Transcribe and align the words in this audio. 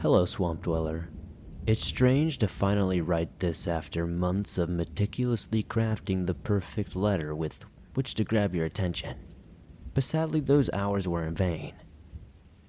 Hello, 0.00 0.24
Swamp 0.26 0.62
Dweller. 0.62 1.08
It's 1.66 1.84
strange 1.84 2.38
to 2.38 2.46
finally 2.46 3.00
write 3.00 3.40
this 3.40 3.66
after 3.66 4.06
months 4.06 4.56
of 4.56 4.68
meticulously 4.68 5.64
crafting 5.64 6.24
the 6.24 6.34
perfect 6.34 6.94
letter 6.94 7.34
with 7.34 7.64
which 7.94 8.14
to 8.14 8.22
grab 8.22 8.54
your 8.54 8.64
attention. 8.64 9.16
But 9.94 10.04
sadly, 10.04 10.38
those 10.38 10.70
hours 10.70 11.08
were 11.08 11.26
in 11.26 11.34
vain. 11.34 11.72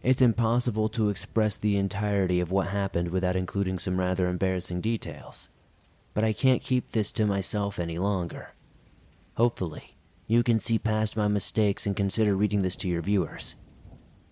It's 0.01 0.23
impossible 0.23 0.89
to 0.89 1.09
express 1.09 1.55
the 1.55 1.77
entirety 1.77 2.39
of 2.39 2.49
what 2.49 2.69
happened 2.69 3.09
without 3.09 3.35
including 3.35 3.77
some 3.77 3.99
rather 3.99 4.27
embarrassing 4.27 4.81
details. 4.81 5.49
But 6.15 6.23
I 6.23 6.33
can't 6.33 6.63
keep 6.63 6.93
this 6.93 7.11
to 7.11 7.27
myself 7.27 7.77
any 7.77 7.99
longer. 7.99 8.55
Hopefully, 9.35 9.97
you 10.25 10.41
can 10.41 10.59
see 10.59 10.79
past 10.79 11.15
my 11.15 11.27
mistakes 11.27 11.85
and 11.85 11.95
consider 11.95 12.35
reading 12.35 12.63
this 12.63 12.75
to 12.77 12.87
your 12.87 13.03
viewers. 13.03 13.55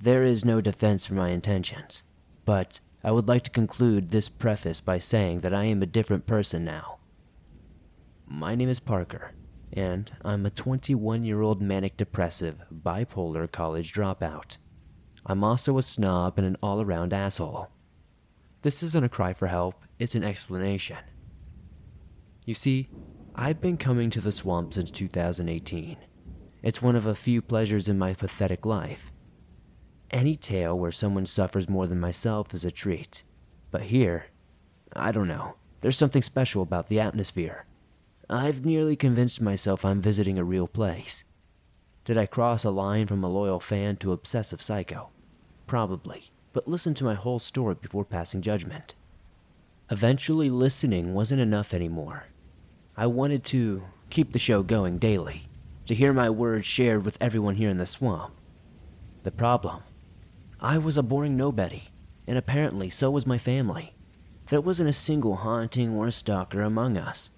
There 0.02 0.24
is 0.24 0.44
no 0.44 0.62
defense 0.62 1.06
for 1.06 1.14
my 1.14 1.30
intentions, 1.30 2.02
but 2.44 2.80
I 3.08 3.12
would 3.12 3.30
like 3.30 3.44
to 3.44 3.50
conclude 3.50 4.12
this 4.12 4.28
preface 4.28 4.82
by 4.82 5.00
saying 5.00 5.40
that 5.40 5.54
I 5.54 5.64
am 5.64 5.82
a 5.82 5.86
different 5.86 6.26
person 6.26 6.66
now. 6.66 6.98
My 8.28 8.54
name 8.54 8.68
is 8.68 8.82
Parker, 8.82 9.32
and 9.72 10.12
I'm 10.26 10.46
a 10.46 10.50
21 10.50 11.24
year 11.24 11.40
old 11.40 11.62
manic 11.62 11.96
depressive, 11.96 12.58
bipolar 12.70 13.50
college 13.50 13.94
dropout. 13.94 14.58
I'm 15.26 15.42
also 15.42 15.78
a 15.78 15.84
snob 15.84 16.38
and 16.38 16.46
an 16.46 16.58
all 16.62 16.82
around 16.82 17.14
asshole. 17.14 17.70
This 18.64 18.84
isn't 18.84 19.06
a 19.06 19.08
cry 19.08 19.32
for 19.32 19.48
help, 19.48 19.76
it's 19.98 20.16
an 20.16 20.26
explanation. 20.26 20.98
You 22.44 22.56
see, 22.56 22.90
I've 23.34 23.62
been 23.62 23.78
coming 23.78 24.10
to 24.10 24.20
the 24.20 24.34
swamp 24.34 24.74
since 24.74 24.92
2018. 24.92 25.96
It's 26.62 26.82
one 26.82 26.98
of 26.98 27.06
a 27.06 27.16
few 27.16 27.42
pleasures 27.42 27.88
in 27.88 27.98
my 27.98 28.14
pathetic 28.14 28.66
life. 28.66 29.14
Any 30.12 30.36
tale 30.36 30.78
where 30.78 30.92
someone 30.92 31.26
suffers 31.26 31.70
more 31.70 31.86
than 31.86 32.00
myself 32.00 32.54
is 32.54 32.64
a 32.64 32.72
treat. 32.72 33.24
But 33.72 33.84
here, 33.84 34.28
I 34.94 35.12
don't 35.12 35.28
know. 35.28 35.56
There's 35.82 35.98
something 35.98 36.22
special 36.22 36.62
about 36.62 36.88
the 36.88 37.00
atmosphere. 37.00 37.66
I've 38.30 38.66
nearly 38.66 38.96
convinced 38.96 39.42
myself 39.42 39.84
I'm 39.86 40.02
visiting 40.02 40.38
a 40.38 40.44
real 40.44 40.68
place. 40.68 41.24
Did 42.06 42.18
I 42.18 42.26
cross 42.26 42.64
a 42.64 42.70
line 42.70 43.08
from 43.08 43.24
a 43.24 43.30
loyal 43.30 43.60
fan 43.60 43.98
to 43.98 44.14
obsessive 44.14 44.62
psycho? 44.62 45.10
Probably, 45.66 46.32
but 46.54 46.68
listen 46.68 46.94
to 46.96 47.04
my 47.04 47.16
whole 47.16 47.40
story 47.40 47.76
before 47.76 48.06
passing 48.06 48.42
judgment. 48.42 48.96
Eventually, 49.92 50.50
listening 50.50 51.14
wasn't 51.14 51.42
enough 51.42 51.74
anymore. 51.74 52.28
I 52.96 53.08
wanted 53.08 53.44
to 53.46 53.84
keep 54.10 54.32
the 54.32 54.40
show 54.40 54.64
going 54.64 54.98
daily, 54.98 55.48
to 55.86 55.96
hear 55.96 56.14
my 56.14 56.30
words 56.30 56.66
shared 56.66 57.06
with 57.06 57.18
everyone 57.22 57.56
here 57.56 57.70
in 57.70 57.78
the 57.78 57.86
swamp. 57.86 58.34
The 59.24 59.32
problem 59.32 59.84
I 60.60 60.80
was 60.80 60.98
a 60.98 61.04
boring 61.04 61.38
nobody, 61.38 61.90
and 62.26 62.36
apparently 62.36 62.90
so 62.90 63.12
was 63.12 63.28
my 63.28 63.38
family. 63.38 63.94
There 64.50 64.60
wasn't 64.60 64.90
a 64.90 64.94
single 64.94 65.36
haunting 65.36 65.96
or 65.96 66.08
a 66.08 66.12
stalker 66.12 66.62
among 66.62 66.98
us. 66.98 67.30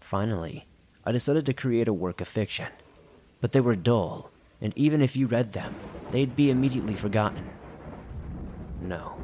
Finally, 0.00 0.68
I 1.04 1.10
decided 1.10 1.46
to 1.46 1.52
create 1.52 1.88
a 1.88 1.92
work 1.92 2.20
of 2.20 2.28
fiction. 2.28 2.68
But 3.40 3.52
they 3.52 3.60
were 3.60 3.74
dull, 3.74 4.30
and 4.60 4.72
even 4.76 5.02
if 5.02 5.16
you 5.16 5.26
read 5.26 5.52
them, 5.52 5.74
they'd 6.12 6.36
be 6.36 6.50
immediately 6.50 6.94
forgotten. 6.94 7.50
No, 8.80 9.16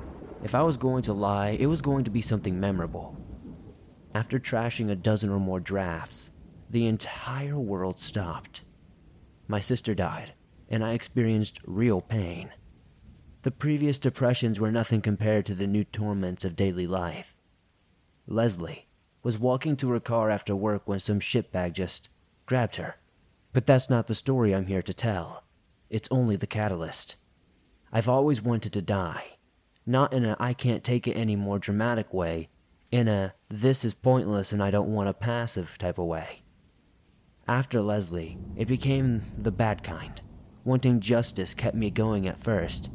if 0.43 0.55
I 0.55 0.63
was 0.63 0.77
going 0.77 1.03
to 1.05 1.13
lie, 1.13 1.51
it 1.51 1.67
was 1.67 1.83
going 1.83 2.03
to 2.05 2.11
be 2.11 2.23
something 2.23 2.59
memorable. 2.59 3.17
After 4.13 4.41
trashing 4.41 4.91
a 4.91 4.97
dozen 4.97 5.31
or 5.31 5.39
more 5.39 5.61
drafts, 5.61 6.31
the 6.69 6.87
entire 6.87 7.59
world 7.59 8.01
stopped. 8.01 8.63
My 9.47 9.61
sister 9.61 9.95
died, 9.95 10.33
and 10.69 10.85
I 10.85 10.95
experienced 10.95 11.61
real 11.65 12.01
pain. 12.01 12.51
The 13.43 13.51
previous 13.51 13.99
depressions 13.99 14.61
were 14.61 14.71
nothing 14.71 15.01
compared 15.01 15.47
to 15.47 15.55
the 15.55 15.67
new 15.67 15.85
torments 15.85 16.45
of 16.45 16.57
daily 16.57 16.87
life. 16.87 17.35
Leslie 18.27 18.87
was 19.23 19.39
walking 19.39 19.77
to 19.77 19.91
her 19.91 20.01
car 20.01 20.31
after 20.31 20.55
work 20.55 20.83
when 20.87 21.01
some 21.01 21.21
shitbag 21.21 21.73
just 21.73 22.11
grabbed 22.45 22.77
her. 22.77 22.97
But 23.53 23.67
that's 23.67 23.89
not 23.89 24.07
the 24.07 24.15
story 24.15 24.55
I'm 24.55 24.67
here 24.67 24.83
to 24.83 24.95
tell. 24.95 25.45
It's 25.89 26.09
only 26.11 26.37
the 26.37 26.47
catalyst. 26.47 27.17
I've 27.93 28.09
always 28.09 28.43
wanted 28.43 28.73
to 28.75 28.83
die. 28.83 29.39
Not 29.87 30.13
in 30.13 30.25
a 30.25 30.37
I 30.39 30.53
can't 30.53 30.85
take 30.85 31.09
it 31.09 31.17
anymore 31.17 31.59
dramatic 31.59 32.13
way, 32.13 32.51
in 32.91 33.09
a 33.09 33.35
this 33.49 33.85
is 33.85 33.95
pointless 33.95 34.53
and 34.53 34.63
I 34.63 34.71
don't 34.71 34.93
want 34.93 35.09
a 35.09 35.15
passive 35.15 35.79
type 35.79 35.99
of 35.99 36.07
way. 36.07 36.43
After 37.49 37.81
Leslie, 37.81 38.39
it 38.55 38.69
became 38.69 39.23
the 39.37 39.51
bad 39.51 39.83
kind. 39.83 40.21
Wanting 40.63 41.01
justice 41.01 41.55
kept 41.55 41.75
me 41.75 41.91
going 41.91 42.29
at 42.29 42.39
first, 42.39 42.91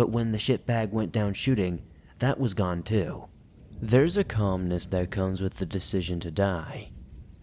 but 0.00 0.08
when 0.08 0.32
the 0.32 0.38
shitbag 0.38 0.88
went 0.92 1.12
down 1.12 1.34
shooting, 1.34 1.82
that 2.20 2.40
was 2.40 2.54
gone 2.54 2.82
too. 2.82 3.26
There's 3.82 4.16
a 4.16 4.24
calmness 4.24 4.86
that 4.86 5.10
comes 5.10 5.42
with 5.42 5.58
the 5.58 5.66
decision 5.66 6.20
to 6.20 6.30
die. 6.30 6.92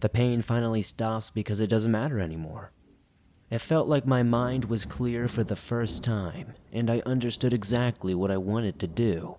The 0.00 0.08
pain 0.08 0.42
finally 0.42 0.82
stops 0.82 1.30
because 1.30 1.60
it 1.60 1.68
doesn't 1.68 1.92
matter 1.92 2.18
anymore. 2.18 2.72
It 3.48 3.60
felt 3.60 3.86
like 3.86 4.08
my 4.08 4.24
mind 4.24 4.64
was 4.64 4.86
clear 4.86 5.28
for 5.28 5.44
the 5.44 5.54
first 5.54 6.02
time, 6.02 6.54
and 6.72 6.90
I 6.90 7.00
understood 7.06 7.52
exactly 7.52 8.12
what 8.12 8.32
I 8.32 8.38
wanted 8.38 8.80
to 8.80 8.88
do. 8.88 9.36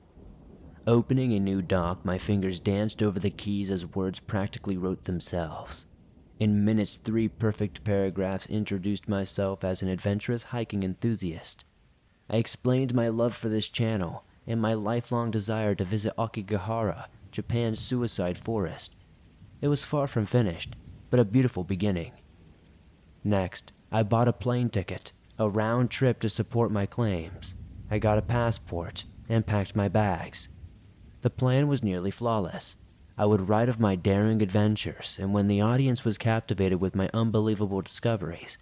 Opening 0.87 1.33
a 1.33 1.41
new 1.41 1.61
doc, 1.61 2.05
my 2.05 2.17
fingers 2.17 2.61
danced 2.61 3.03
over 3.03 3.19
the 3.19 3.29
keys 3.29 3.69
as 3.69 3.85
words 3.85 4.21
practically 4.21 4.77
wrote 4.77 5.03
themselves. 5.03 5.85
In 6.39 6.63
minutes, 6.63 7.01
three 7.03 7.27
perfect 7.27 7.83
paragraphs 7.83 8.45
introduced 8.45 9.09
myself 9.09 9.65
as 9.65 9.81
an 9.81 9.89
adventurous 9.89 10.43
hiking 10.43 10.83
enthusiast, 10.83 11.65
I 12.29 12.37
explained 12.37 12.93
my 12.93 13.07
love 13.07 13.35
for 13.35 13.49
this 13.49 13.67
channel 13.67 14.23
and 14.45 14.61
my 14.61 14.73
lifelong 14.73 15.31
desire 15.31 15.75
to 15.75 15.83
visit 15.83 16.13
Aokigahara, 16.17 17.07
Japan's 17.31 17.79
suicide 17.79 18.37
forest. 18.37 18.95
It 19.61 19.67
was 19.67 19.83
far 19.83 20.07
from 20.07 20.25
finished, 20.25 20.75
but 21.09 21.19
a 21.19 21.25
beautiful 21.25 21.63
beginning. 21.63 22.11
Next, 23.23 23.73
I 23.91 24.03
bought 24.03 24.27
a 24.27 24.33
plane 24.33 24.69
ticket, 24.69 25.11
a 25.37 25.49
round 25.49 25.89
trip 25.89 26.19
to 26.21 26.29
support 26.29 26.71
my 26.71 26.85
claims. 26.85 27.55
I 27.89 27.99
got 27.99 28.17
a 28.17 28.23
passport 28.23 29.05
and 29.27 29.45
packed 29.45 29.75
my 29.75 29.87
bags. 29.87 30.49
The 31.21 31.29
plan 31.29 31.67
was 31.67 31.83
nearly 31.83 32.11
flawless. 32.11 32.75
I 33.17 33.25
would 33.25 33.49
write 33.49 33.69
of 33.69 33.79
my 33.79 33.95
daring 33.95 34.41
adventures, 34.41 35.17
and 35.19 35.33
when 35.33 35.47
the 35.47 35.61
audience 35.61 36.05
was 36.05 36.17
captivated 36.17 36.79
with 36.79 36.95
my 36.95 37.09
unbelievable 37.13 37.81
discoveries, 37.81 38.57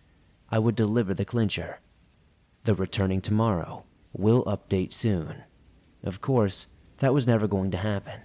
I 0.50 0.60
would 0.60 0.76
deliver 0.76 1.14
the 1.14 1.26
clincher. 1.26 1.80
The 2.68 2.76
returning 2.76 3.22
tomorrow 3.22 3.86
will 4.12 4.44
update 4.44 4.92
soon. 4.92 5.44
Of 6.04 6.20
course, 6.20 6.68
that 6.98 7.14
was 7.14 7.26
never 7.26 7.48
going 7.48 7.72
to 7.72 7.78
happen. 7.78 8.20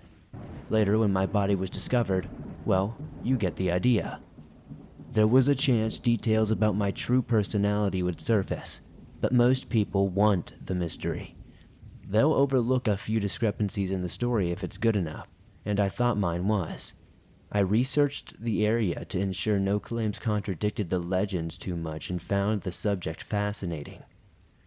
Later, 0.68 0.98
when 0.98 1.12
my 1.12 1.26
body 1.26 1.54
was 1.54 1.70
discovered, 1.70 2.28
well, 2.64 2.96
you 3.22 3.36
get 3.36 3.54
the 3.54 3.70
idea. 3.70 4.18
There 5.12 5.28
was 5.28 5.46
a 5.46 5.54
chance 5.54 6.00
details 6.00 6.50
about 6.50 6.74
my 6.74 6.90
true 6.90 7.22
personality 7.22 8.02
would 8.02 8.20
surface, 8.20 8.80
but 9.20 9.30
most 9.30 9.68
people 9.68 10.08
want 10.08 10.54
the 10.66 10.74
mystery. 10.74 11.36
They'll 12.04 12.34
overlook 12.34 12.88
a 12.88 12.96
few 12.96 13.20
discrepancies 13.20 13.92
in 13.92 14.02
the 14.02 14.08
story 14.08 14.50
if 14.50 14.64
it's 14.64 14.76
good 14.76 14.96
enough, 14.96 15.28
and 15.64 15.78
I 15.78 15.88
thought 15.88 16.18
mine 16.18 16.48
was. 16.48 16.94
I 17.52 17.60
researched 17.60 18.42
the 18.42 18.66
area 18.66 19.04
to 19.04 19.20
ensure 19.20 19.60
no 19.60 19.78
claims 19.78 20.18
contradicted 20.18 20.90
the 20.90 20.98
legends 20.98 21.56
too 21.56 21.76
much 21.76 22.10
and 22.10 22.20
found 22.20 22.62
the 22.62 22.72
subject 22.72 23.22
fascinating. 23.22 24.02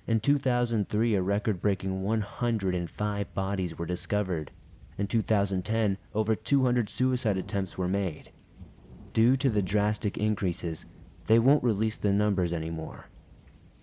In 0.07 0.19
2003, 0.19 1.15
a 1.15 1.21
record 1.21 1.61
breaking 1.61 2.03
105 2.03 3.33
bodies 3.33 3.77
were 3.77 3.87
discovered. 3.87 4.51
In 4.97 5.07
2010, 5.07 5.97
over 6.13 6.35
200 6.35 6.89
suicide 6.89 7.37
attempts 7.37 7.77
were 7.77 7.87
made. 7.87 8.31
Due 9.13 9.35
to 9.37 9.49
the 9.49 9.63
drastic 9.63 10.17
increases, 10.17 10.85
they 11.25 11.39
won't 11.39 11.63
release 11.63 11.97
the 11.97 12.13
numbers 12.13 12.53
anymore. 12.53 13.09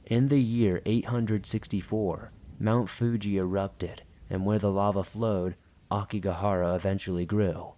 In 0.06 0.28
the 0.28 0.40
year 0.40 0.80
864, 0.86 2.30
Mount 2.60 2.88
Fuji 2.88 3.36
erupted, 3.36 4.02
and 4.30 4.46
where 4.46 4.60
the 4.60 4.70
lava 4.70 5.02
flowed, 5.02 5.56
Aokigahara 5.90 6.76
eventually 6.76 7.26
grew. 7.26 7.72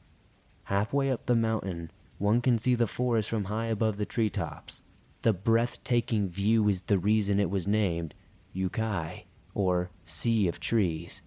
Halfway 0.64 1.10
up 1.10 1.24
the 1.26 1.34
mountain, 1.34 1.90
one 2.18 2.42
can 2.42 2.58
see 2.58 2.74
the 2.74 2.86
forest 2.86 3.30
from 3.30 3.44
high 3.44 3.66
above 3.66 3.96
the 3.96 4.06
treetops. 4.06 4.82
the 5.22 5.32
breathtaking 5.32 6.28
view 6.28 6.68
is 6.68 6.82
the 6.82 6.98
reason 6.98 7.40
it 7.40 7.48
was 7.48 7.66
named 7.66 8.14
Yukai, 8.54 9.24
or 9.54 9.90
Sea 10.04 10.48
of 10.48 10.60
Trees. 10.60 11.22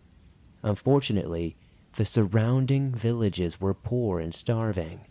Unfortunately, 0.64 1.56
the 1.96 2.06
surrounding 2.06 2.92
villages 2.92 3.60
were 3.60 3.74
poor 3.74 4.20
and 4.20 4.34
starving. 4.34 5.02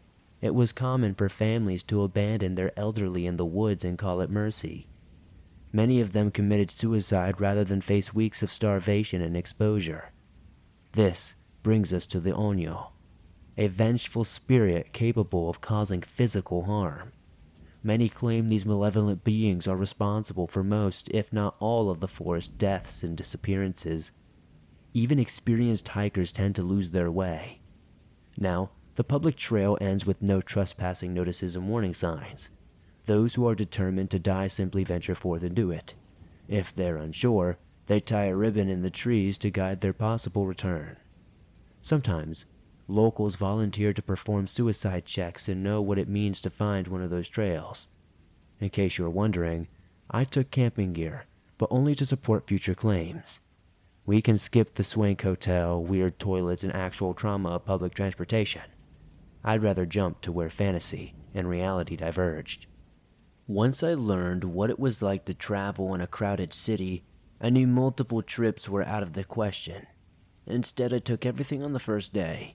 It 0.41 0.55
was 0.55 0.73
common 0.73 1.15
for 1.15 1.29
families 1.29 1.83
to 1.85 2.03
abandon 2.03 2.55
their 2.55 2.79
elderly 2.79 3.27
in 3.27 3.37
the 3.37 3.45
woods 3.45 3.85
and 3.85 3.99
call 3.99 4.21
it 4.21 4.31
mercy. 4.31 4.87
Many 5.73 6.01
of 6.01 6.13
them 6.13 6.31
committed 6.31 6.71
suicide 6.71 7.41
rather 7.41 7.65
than 7.65 7.81
face 7.81 8.15
weeks 8.15 8.43
of 8.43 8.53
starvation 8.53 9.21
and 9.21 9.37
exposure. 9.37 10.13
This 10.93 11.35
brings 11.63 11.93
us 11.93 12.07
to 12.07 12.21
the 12.21 12.31
Onyo, 12.31 12.93
a 13.59 13.67
vengeful 13.67 14.25
spirit 14.25 14.93
capable 14.93 15.51
of 15.51 15.61
causing 15.61 16.03
physical 16.03 16.65
harm. 16.65 17.13
Many 17.87 18.09
claim 18.09 18.49
these 18.49 18.67
malevolent 18.67 19.23
beings 19.23 19.69
are 19.69 19.77
responsible 19.77 20.49
for 20.49 20.65
most, 20.65 21.09
if 21.11 21.33
not 21.33 21.55
all, 21.61 21.88
of 21.88 22.00
the 22.00 22.09
forest 22.09 22.59
deaths 22.59 23.05
and 23.05 23.17
disappearances. 23.17 24.11
Even 24.93 25.21
experienced 25.21 25.87
hikers 25.87 26.33
tend 26.33 26.56
to 26.56 26.65
lose 26.65 26.91
their 26.91 27.12
way. 27.12 27.61
Now, 28.37 28.71
the 28.97 29.05
public 29.05 29.37
trail 29.37 29.79
ends 29.81 30.05
with 30.05 30.21
no 30.21 30.41
trespassing 30.41 31.15
notices 31.15 31.55
and 31.55 31.69
warning 31.69 31.94
signs. 31.94 32.50
Those 33.05 33.37
who 33.37 33.47
are 33.47 33.55
determined 33.55 34.11
to 34.11 34.19
die 34.19 34.49
simply 34.49 34.82
venture 34.82 35.15
forth 35.15 35.44
and 35.44 35.55
do 35.55 35.71
it. 35.71 35.94
If 36.49 36.75
they're 36.75 36.97
unsure, 36.97 37.56
they 37.87 38.00
tie 38.00 38.25
a 38.25 38.35
ribbon 38.35 38.69
in 38.69 38.82
the 38.82 38.91
trees 38.91 39.39
to 39.39 39.50
guide 39.50 39.81
their 39.81 39.93
possible 39.93 40.44
return. 40.44 40.97
Sometimes, 41.82 42.47
locals 42.88 43.37
volunteer 43.37 43.93
to 43.93 44.03
perform 44.03 44.47
suicide 44.47 45.05
checks 45.05 45.49
and 45.49 45.62
know 45.62 45.83
what 45.83 45.99
it 45.99 46.09
means 46.09 46.41
to 46.41 46.50
find 46.50 46.88
one 46.88 47.03
of 47.03 47.11
those 47.11 47.29
trails. 47.29 47.88
In 48.61 48.71
case 48.71 48.97
you're 48.97 49.11
wondering, 49.11 49.69
I 50.11 50.25
took 50.25 50.50
camping 50.50 50.93
gear, 50.93 51.27
but 51.59 51.69
only 51.71 51.94
to 51.97 52.06
support 52.06 52.47
future 52.47 52.75
claims. 52.75 53.41
We 54.05 54.23
can 54.23 54.38
skip 54.38 54.75
the 54.75 54.85
swank 54.85 55.23
hotel, 55.23 55.83
weird 55.83 56.19
toilets, 56.19 56.62
and 56.62 56.73
actual 56.73 57.12
trauma 57.12 57.50
of 57.50 57.65
public 57.65 57.93
transportation. 57.93 58.62
I'd 59.43 59.62
rather 59.62 59.85
jump 59.85 60.21
to 60.23 60.32
where 60.32 60.50
fantasy 60.50 61.15
and 61.35 61.49
reality 61.49 61.97
diverged. 61.97 62.67
Once 63.49 63.82
I 63.82 63.94
learned 63.94 64.44
what 64.44 64.71
it 64.71 64.79
was 64.79 65.03
like 65.03 65.25
to 65.27 65.35
travel 65.35 65.94
in 65.94 66.00
a 66.00 66.06
crowded 66.06 66.55
city, 66.55 67.05
I 67.41 67.50
knew 67.50 67.67
multiple 67.67 68.23
trips 68.23 68.69
were 68.69 68.85
out 68.85 69.03
of 69.03 69.12
the 69.12 69.25
question. 69.25 69.87
Instead, 70.47 70.93
I 70.93 70.99
took 70.99 71.27
everything 71.27 71.62
on 71.62 71.73
the 71.73 71.81
first 71.81 72.12
day. 72.12 72.55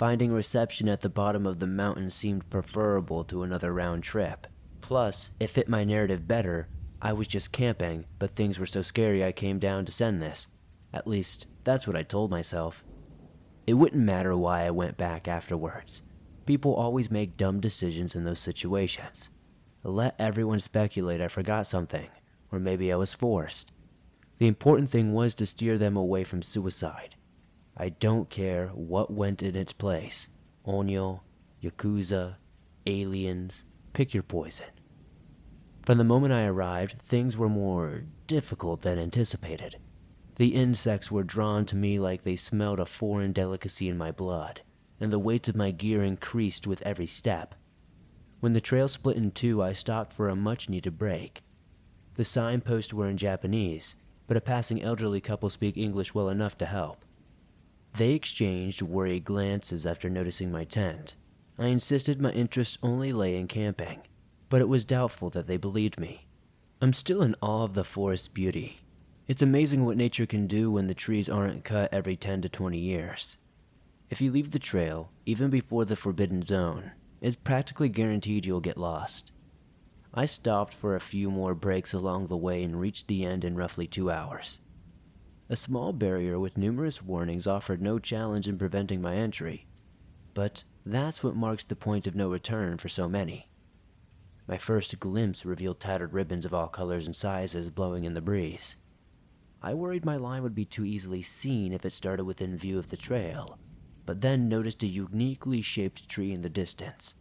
Finding 0.00 0.32
reception 0.32 0.88
at 0.88 1.02
the 1.02 1.10
bottom 1.10 1.44
of 1.46 1.58
the 1.58 1.66
mountain 1.66 2.10
seemed 2.10 2.48
preferable 2.48 3.22
to 3.24 3.42
another 3.42 3.70
round 3.70 4.02
trip. 4.02 4.46
Plus, 4.80 5.28
it 5.38 5.50
fit 5.50 5.68
my 5.68 5.84
narrative 5.84 6.26
better. 6.26 6.68
I 7.02 7.12
was 7.12 7.28
just 7.28 7.52
camping, 7.52 8.06
but 8.18 8.30
things 8.30 8.58
were 8.58 8.64
so 8.64 8.80
scary 8.80 9.22
I 9.22 9.32
came 9.32 9.58
down 9.58 9.84
to 9.84 9.92
send 9.92 10.22
this. 10.22 10.46
At 10.90 11.06
least, 11.06 11.46
that's 11.64 11.86
what 11.86 11.96
I 11.96 12.02
told 12.02 12.30
myself. 12.30 12.82
It 13.66 13.74
wouldn't 13.74 14.02
matter 14.02 14.34
why 14.34 14.64
I 14.64 14.70
went 14.70 14.96
back 14.96 15.28
afterwards. 15.28 16.00
People 16.46 16.72
always 16.72 17.10
make 17.10 17.36
dumb 17.36 17.60
decisions 17.60 18.14
in 18.14 18.24
those 18.24 18.38
situations. 18.38 19.28
Let 19.84 20.14
everyone 20.18 20.60
speculate 20.60 21.20
I 21.20 21.28
forgot 21.28 21.66
something, 21.66 22.08
or 22.50 22.58
maybe 22.58 22.90
I 22.90 22.96
was 22.96 23.12
forced. 23.12 23.70
The 24.38 24.46
important 24.46 24.88
thing 24.88 25.12
was 25.12 25.34
to 25.34 25.44
steer 25.44 25.76
them 25.76 25.94
away 25.94 26.24
from 26.24 26.40
suicide. 26.40 27.16
I 27.80 27.88
don't 27.88 28.28
care 28.28 28.68
what 28.74 29.10
went 29.10 29.42
in 29.42 29.56
its 29.56 29.72
place 29.72 30.28
Onyo, 30.66 31.20
Yakuza, 31.62 32.36
aliens, 32.86 33.64
pick 33.94 34.12
your 34.12 34.22
poison. 34.22 34.66
From 35.86 35.96
the 35.96 36.04
moment 36.04 36.34
I 36.34 36.44
arrived, 36.44 37.00
things 37.00 37.38
were 37.38 37.48
more 37.48 38.02
difficult 38.26 38.82
than 38.82 38.98
anticipated. 38.98 39.76
The 40.36 40.54
insects 40.54 41.10
were 41.10 41.22
drawn 41.22 41.64
to 41.66 41.74
me 41.74 41.98
like 41.98 42.22
they 42.22 42.36
smelled 42.36 42.80
a 42.80 42.84
foreign 42.84 43.32
delicacy 43.32 43.88
in 43.88 43.96
my 43.96 44.12
blood 44.12 44.60
and 45.00 45.10
the 45.10 45.18
weight 45.18 45.48
of 45.48 45.56
my 45.56 45.70
gear 45.70 46.04
increased 46.04 46.66
with 46.66 46.82
every 46.82 47.06
step. 47.06 47.54
When 48.40 48.52
the 48.52 48.60
trail 48.60 48.88
split 48.88 49.16
in 49.16 49.30
two, 49.30 49.62
I 49.62 49.72
stopped 49.72 50.12
for 50.12 50.28
a 50.28 50.36
much 50.36 50.68
needed 50.68 50.98
break. 50.98 51.42
The 52.16 52.26
signposts 52.26 52.92
were 52.92 53.08
in 53.08 53.16
Japanese, 53.16 53.96
but 54.26 54.36
a 54.36 54.42
passing 54.42 54.82
elderly 54.82 55.22
couple 55.22 55.48
speak 55.48 55.78
English 55.78 56.14
well 56.14 56.28
enough 56.28 56.58
to 56.58 56.66
help. 56.66 57.06
They 57.96 58.12
exchanged 58.12 58.82
worried 58.82 59.24
glances 59.24 59.84
after 59.84 60.08
noticing 60.08 60.50
my 60.50 60.64
tent. 60.64 61.14
I 61.58 61.66
insisted 61.66 62.20
my 62.20 62.30
interest 62.32 62.78
only 62.82 63.12
lay 63.12 63.36
in 63.36 63.48
camping, 63.48 64.00
but 64.48 64.60
it 64.60 64.68
was 64.68 64.84
doubtful 64.84 65.30
that 65.30 65.46
they 65.46 65.56
believed 65.56 66.00
me. 66.00 66.26
I'm 66.80 66.92
still 66.92 67.20
in 67.20 67.36
awe 67.42 67.64
of 67.64 67.74
the 67.74 67.84
forest's 67.84 68.28
beauty. 68.28 68.80
It's 69.28 69.42
amazing 69.42 69.84
what 69.84 69.96
nature 69.96 70.26
can 70.26 70.46
do 70.46 70.70
when 70.70 70.86
the 70.86 70.94
trees 70.94 71.28
aren't 71.28 71.64
cut 71.64 71.92
every 71.92 72.16
10 72.16 72.42
to 72.42 72.48
20 72.48 72.78
years. 72.78 73.36
If 74.08 74.20
you 74.20 74.32
leave 74.32 74.50
the 74.50 74.58
trail, 74.58 75.12
even 75.26 75.50
before 75.50 75.84
the 75.84 75.94
Forbidden 75.94 76.44
Zone, 76.44 76.92
it's 77.20 77.36
practically 77.36 77.88
guaranteed 77.88 78.46
you'll 78.46 78.60
get 78.60 78.78
lost. 78.78 79.30
I 80.12 80.24
stopped 80.24 80.74
for 80.74 80.96
a 80.96 81.00
few 81.00 81.30
more 81.30 81.54
breaks 81.54 81.92
along 81.92 82.26
the 82.26 82.36
way 82.36 82.64
and 82.64 82.80
reached 82.80 83.06
the 83.06 83.24
end 83.24 83.44
in 83.44 83.54
roughly 83.54 83.86
two 83.86 84.10
hours. 84.10 84.60
A 85.50 85.56
small 85.56 85.92
barrier 85.92 86.38
with 86.38 86.56
numerous 86.56 87.02
warnings 87.02 87.44
offered 87.44 87.82
no 87.82 87.98
challenge 87.98 88.46
in 88.46 88.56
preventing 88.56 89.02
my 89.02 89.16
entry, 89.16 89.66
but 90.32 90.62
that's 90.86 91.24
what 91.24 91.34
marks 91.34 91.64
the 91.64 91.74
point 91.74 92.06
of 92.06 92.14
no 92.14 92.30
return 92.30 92.78
for 92.78 92.88
so 92.88 93.08
many. 93.08 93.48
My 94.46 94.56
first 94.56 95.00
glimpse 95.00 95.44
revealed 95.44 95.80
tattered 95.80 96.12
ribbons 96.12 96.44
of 96.44 96.54
all 96.54 96.68
colors 96.68 97.04
and 97.04 97.16
sizes 97.16 97.68
blowing 97.68 98.04
in 98.04 98.14
the 98.14 98.20
breeze. 98.20 98.76
I 99.60 99.74
worried 99.74 100.04
my 100.04 100.14
line 100.14 100.44
would 100.44 100.54
be 100.54 100.64
too 100.64 100.84
easily 100.84 101.20
seen 101.20 101.72
if 101.72 101.84
it 101.84 101.94
started 101.94 102.26
within 102.26 102.56
view 102.56 102.78
of 102.78 102.90
the 102.90 102.96
trail, 102.96 103.58
but 104.06 104.20
then 104.20 104.48
noticed 104.48 104.84
a 104.84 104.86
uniquely 104.86 105.62
shaped 105.62 106.08
tree 106.08 106.30
in 106.30 106.42
the 106.42 106.48
distance. 106.48 107.16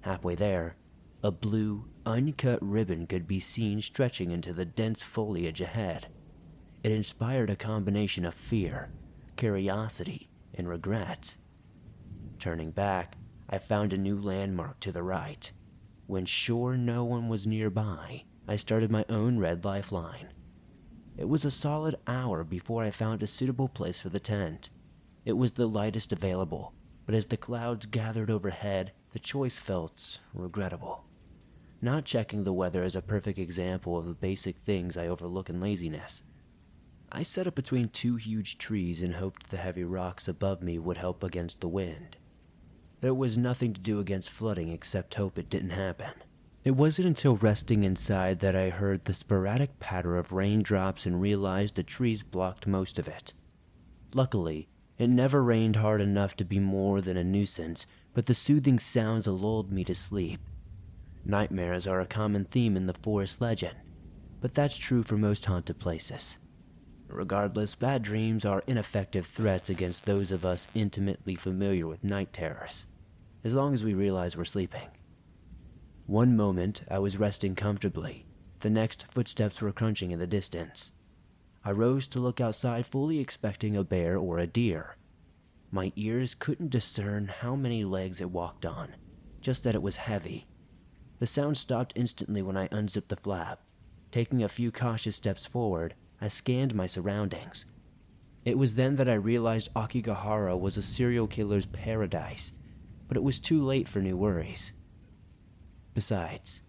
Halfway 0.00 0.34
there, 0.34 0.74
a 1.22 1.30
blue, 1.30 1.84
uncut 2.04 2.58
ribbon 2.60 3.06
could 3.06 3.28
be 3.28 3.38
seen 3.38 3.80
stretching 3.80 4.32
into 4.32 4.52
the 4.52 4.64
dense 4.64 5.04
foliage 5.04 5.60
ahead. 5.60 6.08
It 6.82 6.92
inspired 6.92 7.50
a 7.50 7.56
combination 7.56 8.24
of 8.24 8.34
fear, 8.34 8.90
curiosity, 9.36 10.30
and 10.54 10.66
regret. 10.66 11.36
Turning 12.38 12.70
back, 12.70 13.18
I 13.50 13.58
found 13.58 13.92
a 13.92 13.98
new 13.98 14.18
landmark 14.18 14.80
to 14.80 14.92
the 14.92 15.02
right. 15.02 15.50
When 16.06 16.24
sure 16.24 16.78
no 16.78 17.04
one 17.04 17.28
was 17.28 17.46
nearby, 17.46 18.24
I 18.48 18.56
started 18.56 18.90
my 18.90 19.04
own 19.10 19.38
red 19.38 19.62
lifeline. 19.64 20.32
It 21.18 21.28
was 21.28 21.44
a 21.44 21.50
solid 21.50 21.96
hour 22.06 22.44
before 22.44 22.82
I 22.82 22.90
found 22.90 23.22
a 23.22 23.26
suitable 23.26 23.68
place 23.68 24.00
for 24.00 24.08
the 24.08 24.18
tent. 24.18 24.70
It 25.26 25.34
was 25.34 25.52
the 25.52 25.66
lightest 25.66 26.12
available, 26.12 26.72
but 27.04 27.14
as 27.14 27.26
the 27.26 27.36
clouds 27.36 27.84
gathered 27.84 28.30
overhead, 28.30 28.92
the 29.12 29.18
choice 29.18 29.58
felt 29.58 30.20
regrettable. 30.32 31.04
Not 31.82 32.06
checking 32.06 32.44
the 32.44 32.54
weather 32.54 32.84
is 32.84 32.96
a 32.96 33.02
perfect 33.02 33.38
example 33.38 33.98
of 33.98 34.06
the 34.06 34.14
basic 34.14 34.56
things 34.58 34.96
I 34.96 35.08
overlook 35.08 35.50
in 35.50 35.60
laziness. 35.60 36.22
I 37.12 37.22
set 37.24 37.46
up 37.46 37.56
between 37.56 37.88
two 37.88 38.16
huge 38.16 38.56
trees 38.56 39.02
and 39.02 39.14
hoped 39.14 39.50
the 39.50 39.56
heavy 39.56 39.82
rocks 39.82 40.28
above 40.28 40.62
me 40.62 40.78
would 40.78 40.96
help 40.96 41.24
against 41.24 41.60
the 41.60 41.68
wind. 41.68 42.16
There 43.00 43.14
was 43.14 43.36
nothing 43.36 43.72
to 43.72 43.80
do 43.80 43.98
against 43.98 44.30
flooding 44.30 44.70
except 44.70 45.14
hope 45.14 45.38
it 45.38 45.50
didn't 45.50 45.70
happen. 45.70 46.12
It 46.62 46.72
wasn't 46.72 47.08
until 47.08 47.36
resting 47.36 47.82
inside 47.82 48.40
that 48.40 48.54
I 48.54 48.68
heard 48.68 49.04
the 49.04 49.12
sporadic 49.12 49.80
patter 49.80 50.16
of 50.16 50.32
raindrops 50.32 51.06
and 51.06 51.20
realized 51.20 51.74
the 51.74 51.82
trees 51.82 52.22
blocked 52.22 52.66
most 52.66 52.98
of 52.98 53.08
it. 53.08 53.32
Luckily, 54.14 54.68
it 54.98 55.08
never 55.08 55.42
rained 55.42 55.76
hard 55.76 56.02
enough 56.02 56.36
to 56.36 56.44
be 56.44 56.58
more 56.58 57.00
than 57.00 57.16
a 57.16 57.24
nuisance, 57.24 57.86
but 58.12 58.26
the 58.26 58.34
soothing 58.34 58.78
sounds 58.78 59.26
lulled 59.26 59.72
me 59.72 59.82
to 59.84 59.94
sleep. 59.94 60.40
Nightmares 61.24 61.86
are 61.86 62.00
a 62.00 62.06
common 62.06 62.44
theme 62.44 62.76
in 62.76 62.86
the 62.86 62.94
forest 62.94 63.40
legend, 63.40 63.76
but 64.40 64.54
that's 64.54 64.76
true 64.76 65.02
for 65.02 65.16
most 65.16 65.46
haunted 65.46 65.78
places. 65.78 66.38
Regardless, 67.12 67.74
bad 67.74 68.02
dreams 68.02 68.44
are 68.44 68.62
ineffective 68.66 69.26
threats 69.26 69.68
against 69.68 70.06
those 70.06 70.30
of 70.30 70.44
us 70.44 70.68
intimately 70.74 71.34
familiar 71.34 71.86
with 71.86 72.04
night 72.04 72.32
terrors, 72.32 72.86
as 73.42 73.52
long 73.52 73.74
as 73.74 73.82
we 73.82 73.94
realize 73.94 74.36
we're 74.36 74.44
sleeping. 74.44 74.88
One 76.06 76.36
moment 76.36 76.82
I 76.88 76.98
was 77.00 77.18
resting 77.18 77.54
comfortably, 77.54 78.26
the 78.60 78.70
next 78.70 79.06
footsteps 79.12 79.60
were 79.60 79.72
crunching 79.72 80.10
in 80.12 80.18
the 80.18 80.26
distance. 80.26 80.92
I 81.64 81.72
rose 81.72 82.06
to 82.08 82.20
look 82.20 82.40
outside, 82.40 82.86
fully 82.86 83.18
expecting 83.18 83.76
a 83.76 83.84
bear 83.84 84.16
or 84.16 84.38
a 84.38 84.46
deer. 84.46 84.96
My 85.70 85.92
ears 85.96 86.34
couldn't 86.34 86.70
discern 86.70 87.28
how 87.28 87.54
many 87.54 87.84
legs 87.84 88.20
it 88.20 88.30
walked 88.30 88.64
on, 88.64 88.94
just 89.40 89.62
that 89.64 89.74
it 89.74 89.82
was 89.82 89.96
heavy. 89.96 90.46
The 91.18 91.26
sound 91.26 91.58
stopped 91.58 91.92
instantly 91.96 92.40
when 92.40 92.56
I 92.56 92.68
unzipped 92.70 93.08
the 93.08 93.16
flap. 93.16 93.60
Taking 94.10 94.42
a 94.42 94.48
few 94.48 94.72
cautious 94.72 95.16
steps 95.16 95.46
forward, 95.46 95.94
I 96.20 96.28
scanned 96.28 96.74
my 96.74 96.86
surroundings. 96.86 97.66
It 98.44 98.58
was 98.58 98.74
then 98.74 98.96
that 98.96 99.08
I 99.08 99.14
realized 99.14 99.72
Aokigahara 99.74 100.58
was 100.58 100.76
a 100.76 100.82
serial 100.82 101.26
killer's 101.26 101.66
paradise, 101.66 102.52
but 103.08 103.16
it 103.16 103.22
was 103.22 103.40
too 103.40 103.62
late 103.62 103.88
for 103.88 104.00
new 104.00 104.16
worries. 104.16 104.72
Besides, 105.94 106.62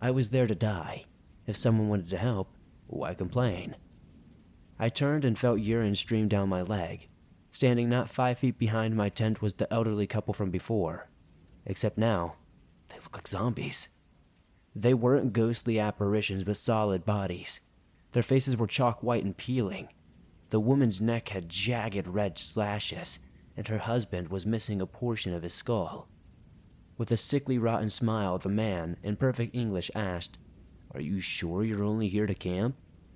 I 0.00 0.10
was 0.10 0.30
there 0.30 0.46
to 0.46 0.54
die. 0.54 1.04
If 1.46 1.56
someone 1.56 1.88
wanted 1.88 2.10
to 2.10 2.18
help, 2.18 2.54
why 2.86 3.14
complain? 3.14 3.76
I 4.78 4.88
turned 4.88 5.24
and 5.24 5.38
felt 5.38 5.60
urine 5.60 5.94
stream 5.94 6.28
down 6.28 6.48
my 6.48 6.62
leg. 6.62 7.08
Standing 7.50 7.88
not 7.88 8.10
five 8.10 8.38
feet 8.38 8.58
behind 8.58 8.94
my 8.94 9.08
tent 9.08 9.42
was 9.42 9.54
the 9.54 9.72
elderly 9.72 10.06
couple 10.06 10.34
from 10.34 10.50
before. 10.50 11.08
Except 11.66 11.98
now, 11.98 12.36
they 12.88 12.96
look 12.96 13.16
like 13.16 13.28
zombies. 13.28 13.88
They 14.74 14.94
weren't 14.94 15.32
ghostly 15.32 15.78
apparitions, 15.78 16.44
but 16.44 16.56
solid 16.56 17.04
bodies. 17.04 17.60
Their 18.12 18.22
faces 18.22 18.56
were 18.56 18.66
chalk 18.66 19.02
white 19.02 19.24
and 19.24 19.36
peeling. 19.36 19.88
The 20.50 20.60
woman's 20.60 21.00
neck 21.00 21.28
had 21.28 21.48
jagged 21.48 22.08
red 22.08 22.38
slashes, 22.38 23.18
and 23.56 23.68
her 23.68 23.78
husband 23.78 24.28
was 24.28 24.46
missing 24.46 24.80
a 24.80 24.86
portion 24.86 25.34
of 25.34 25.42
his 25.42 25.52
skull. 25.52 26.08
With 26.96 27.12
a 27.12 27.16
sickly, 27.16 27.58
rotten 27.58 27.90
smile, 27.90 28.38
the 28.38 28.48
man, 28.48 28.96
in 29.02 29.16
perfect 29.16 29.54
English, 29.54 29.90
asked, 29.94 30.38
Are 30.92 31.00
you 31.00 31.20
sure 31.20 31.62
you're 31.62 31.84
only 31.84 32.08
here 32.08 32.26
to 32.26 32.34
camp? 32.34 32.76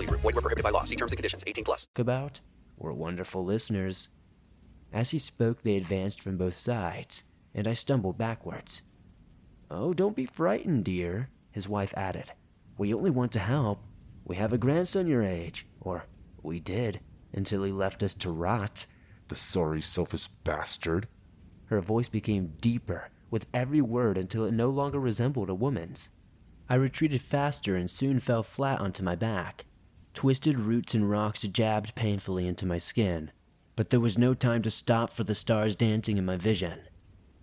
VGW 0.00 0.08
Group. 0.08 0.20
Void 0.20 0.34
were 0.34 0.40
prohibited 0.40 0.64
by 0.64 0.70
law. 0.70 0.84
See 0.84 0.96
terms 0.96 1.12
and 1.12 1.16
conditions. 1.16 1.44
18 1.46 1.64
plus. 1.64 1.86
About 1.96 2.40
were 2.78 2.92
wonderful 2.92 3.44
listeners. 3.44 4.08
As 4.92 5.10
he 5.10 5.18
spoke, 5.18 5.62
they 5.62 5.76
advanced 5.76 6.20
from 6.20 6.36
both 6.36 6.58
sides, 6.58 7.24
and 7.54 7.68
I 7.68 7.74
stumbled 7.74 8.18
backwards. 8.18 8.82
Oh, 9.70 9.92
don't 9.94 10.16
be 10.16 10.26
frightened, 10.26 10.84
dear, 10.84 11.30
his 11.52 11.68
wife 11.68 11.94
added. 11.96 12.32
We 12.76 12.92
only 12.94 13.10
want 13.10 13.32
to 13.32 13.38
help. 13.38 13.84
We 14.24 14.36
have 14.36 14.52
a 14.52 14.58
grandson 14.58 15.06
your 15.06 15.22
age, 15.22 15.66
or 15.80 16.06
we 16.42 16.58
did, 16.58 17.00
until 17.32 17.62
he 17.62 17.70
left 17.70 18.02
us 18.02 18.14
to 18.16 18.30
rot. 18.30 18.86
The 19.28 19.36
sorry, 19.36 19.80
selfish 19.80 20.26
bastard. 20.26 21.06
Her 21.66 21.80
voice 21.80 22.08
became 22.08 22.54
deeper 22.60 23.10
with 23.30 23.46
every 23.54 23.80
word 23.80 24.18
until 24.18 24.44
it 24.44 24.52
no 24.52 24.70
longer 24.70 24.98
resembled 24.98 25.50
a 25.50 25.54
woman's. 25.54 26.10
I 26.68 26.74
retreated 26.74 27.22
faster 27.22 27.76
and 27.76 27.90
soon 27.90 28.18
fell 28.18 28.42
flat 28.42 28.80
onto 28.80 29.04
my 29.04 29.14
back. 29.14 29.66
Twisted 30.14 30.58
roots 30.58 30.94
and 30.94 31.08
rocks 31.08 31.42
jabbed 31.42 31.94
painfully 31.94 32.46
into 32.46 32.66
my 32.66 32.78
skin, 32.78 33.30
but 33.76 33.90
there 33.90 34.00
was 34.00 34.18
no 34.18 34.34
time 34.34 34.62
to 34.62 34.70
stop 34.70 35.12
for 35.12 35.24
the 35.24 35.34
stars 35.34 35.76
dancing 35.76 36.18
in 36.18 36.24
my 36.24 36.36
vision. 36.36 36.80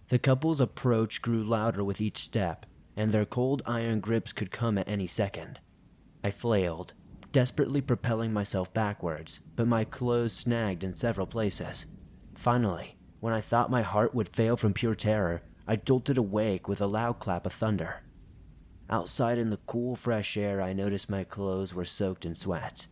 The 0.09 0.19
couple's 0.19 0.61
approach 0.61 1.21
grew 1.21 1.43
louder 1.43 1.83
with 1.83 2.01
each 2.01 2.17
step, 2.17 2.65
and 2.95 3.11
their 3.11 3.25
cold 3.25 3.61
iron 3.65 3.99
grips 3.99 4.33
could 4.33 4.51
come 4.51 4.77
at 4.77 4.87
any 4.87 5.07
second. 5.07 5.59
I 6.23 6.31
flailed, 6.31 6.93
desperately 7.31 7.81
propelling 7.81 8.33
myself 8.33 8.73
backwards, 8.73 9.39
but 9.55 9.67
my 9.67 9.83
clothes 9.83 10.33
snagged 10.33 10.83
in 10.83 10.95
several 10.95 11.27
places. 11.27 11.85
Finally, 12.35 12.97
when 13.19 13.33
I 13.33 13.41
thought 13.41 13.71
my 13.71 13.81
heart 13.81 14.13
would 14.13 14.35
fail 14.35 14.57
from 14.57 14.73
pure 14.73 14.95
terror, 14.95 15.41
I 15.67 15.75
jolted 15.75 16.17
awake 16.17 16.67
with 16.67 16.81
a 16.81 16.87
loud 16.87 17.19
clap 17.19 17.45
of 17.45 17.53
thunder. 17.53 18.03
Outside 18.89 19.37
in 19.37 19.49
the 19.49 19.59
cool, 19.65 19.95
fresh 19.95 20.37
air, 20.37 20.61
I 20.61 20.73
noticed 20.73 21.09
my 21.09 21.23
clothes 21.23 21.73
were 21.73 21.85
soaked 21.85 22.25
in 22.25 22.35
sweat. 22.35 22.87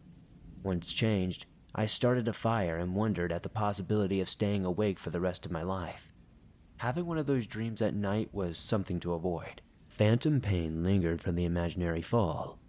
Once 0.62 0.94
changed, 0.94 1.46
I 1.74 1.86
started 1.86 2.28
a 2.28 2.34
fire 2.34 2.78
and 2.78 2.96
wondered 2.96 3.32
at 3.32 3.44
the 3.44 3.50
possibility 3.50 4.20
of 4.20 4.30
staying 4.30 4.66
awake 4.66 5.00
for 5.00 5.10
the 5.10 5.22
rest 5.22 5.46
of 5.46 5.52
my 5.52 5.62
life. 5.62 6.12
Having 6.78 7.06
one 7.06 7.18
of 7.18 7.28
those 7.28 7.48
dreams 7.48 7.82
at 7.82 7.96
night 7.96 8.30
was 8.34 8.58
something 8.58 9.00
to 9.02 9.14
avoid. 9.14 9.62
Phantom 9.88 10.42
pain 10.42 10.84
lingered 10.84 11.22
from 11.22 11.36
the 11.36 11.46
imaginary 11.46 12.02
fall. 12.02 12.60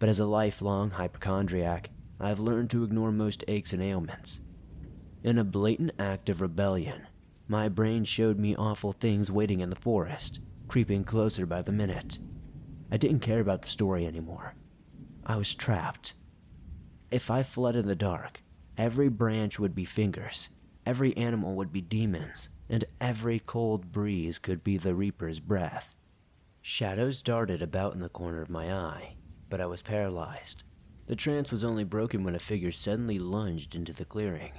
But 0.00 0.08
as 0.08 0.18
a 0.18 0.26
lifelong 0.26 0.90
hypochondriac, 0.90 1.90
I've 2.18 2.40
learned 2.40 2.70
to 2.70 2.82
ignore 2.82 3.12
most 3.12 3.44
aches 3.46 3.72
and 3.72 3.82
ailments. 3.82 4.40
In 5.22 5.38
a 5.38 5.44
blatant 5.44 5.92
act 5.98 6.28
of 6.28 6.40
rebellion, 6.40 7.06
my 7.46 7.68
brain 7.68 8.04
showed 8.04 8.38
me 8.38 8.56
awful 8.56 8.92
things 8.92 9.30
waiting 9.30 9.60
in 9.60 9.70
the 9.70 9.76
forest, 9.76 10.40
creeping 10.66 11.04
closer 11.04 11.46
by 11.46 11.62
the 11.62 11.72
minute. 11.72 12.18
I 12.94 12.96
didn't 12.96 13.22
care 13.22 13.40
about 13.40 13.62
the 13.62 13.68
story 13.68 14.06
anymore. 14.06 14.54
I 15.26 15.34
was 15.34 15.52
trapped. 15.52 16.14
If 17.10 17.28
I 17.28 17.42
fled 17.42 17.74
in 17.74 17.88
the 17.88 17.96
dark, 17.96 18.40
every 18.78 19.08
branch 19.08 19.58
would 19.58 19.74
be 19.74 19.84
fingers, 19.84 20.50
every 20.86 21.16
animal 21.16 21.56
would 21.56 21.72
be 21.72 21.80
demons, 21.80 22.50
and 22.70 22.84
every 23.00 23.40
cold 23.40 23.90
breeze 23.90 24.38
could 24.38 24.62
be 24.62 24.78
the 24.78 24.94
Reaper's 24.94 25.40
breath. 25.40 25.96
Shadows 26.62 27.20
darted 27.20 27.62
about 27.62 27.94
in 27.94 27.98
the 27.98 28.08
corner 28.08 28.40
of 28.40 28.48
my 28.48 28.72
eye, 28.72 29.16
but 29.50 29.60
I 29.60 29.66
was 29.66 29.82
paralyzed. 29.82 30.62
The 31.08 31.16
trance 31.16 31.50
was 31.50 31.64
only 31.64 31.82
broken 31.82 32.22
when 32.22 32.36
a 32.36 32.38
figure 32.38 32.70
suddenly 32.70 33.18
lunged 33.18 33.74
into 33.74 33.92
the 33.92 34.04
clearing. 34.04 34.52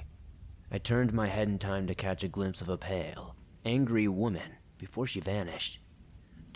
I 0.70 0.76
turned 0.76 1.14
my 1.14 1.28
head 1.28 1.48
in 1.48 1.58
time 1.58 1.86
to 1.86 1.94
catch 1.94 2.22
a 2.22 2.28
glimpse 2.28 2.60
of 2.60 2.68
a 2.68 2.76
pale, 2.76 3.34
angry 3.64 4.08
woman 4.08 4.58
before 4.76 5.06
she 5.06 5.20
vanished. 5.20 5.80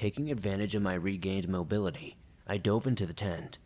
Taking 0.00 0.30
advantage 0.30 0.74
of 0.74 0.80
my 0.80 0.94
regained 0.94 1.46
mobility, 1.46 2.16
I 2.46 2.56
dove 2.56 2.86
into 2.86 3.04
the 3.04 3.12
tent. 3.12 3.58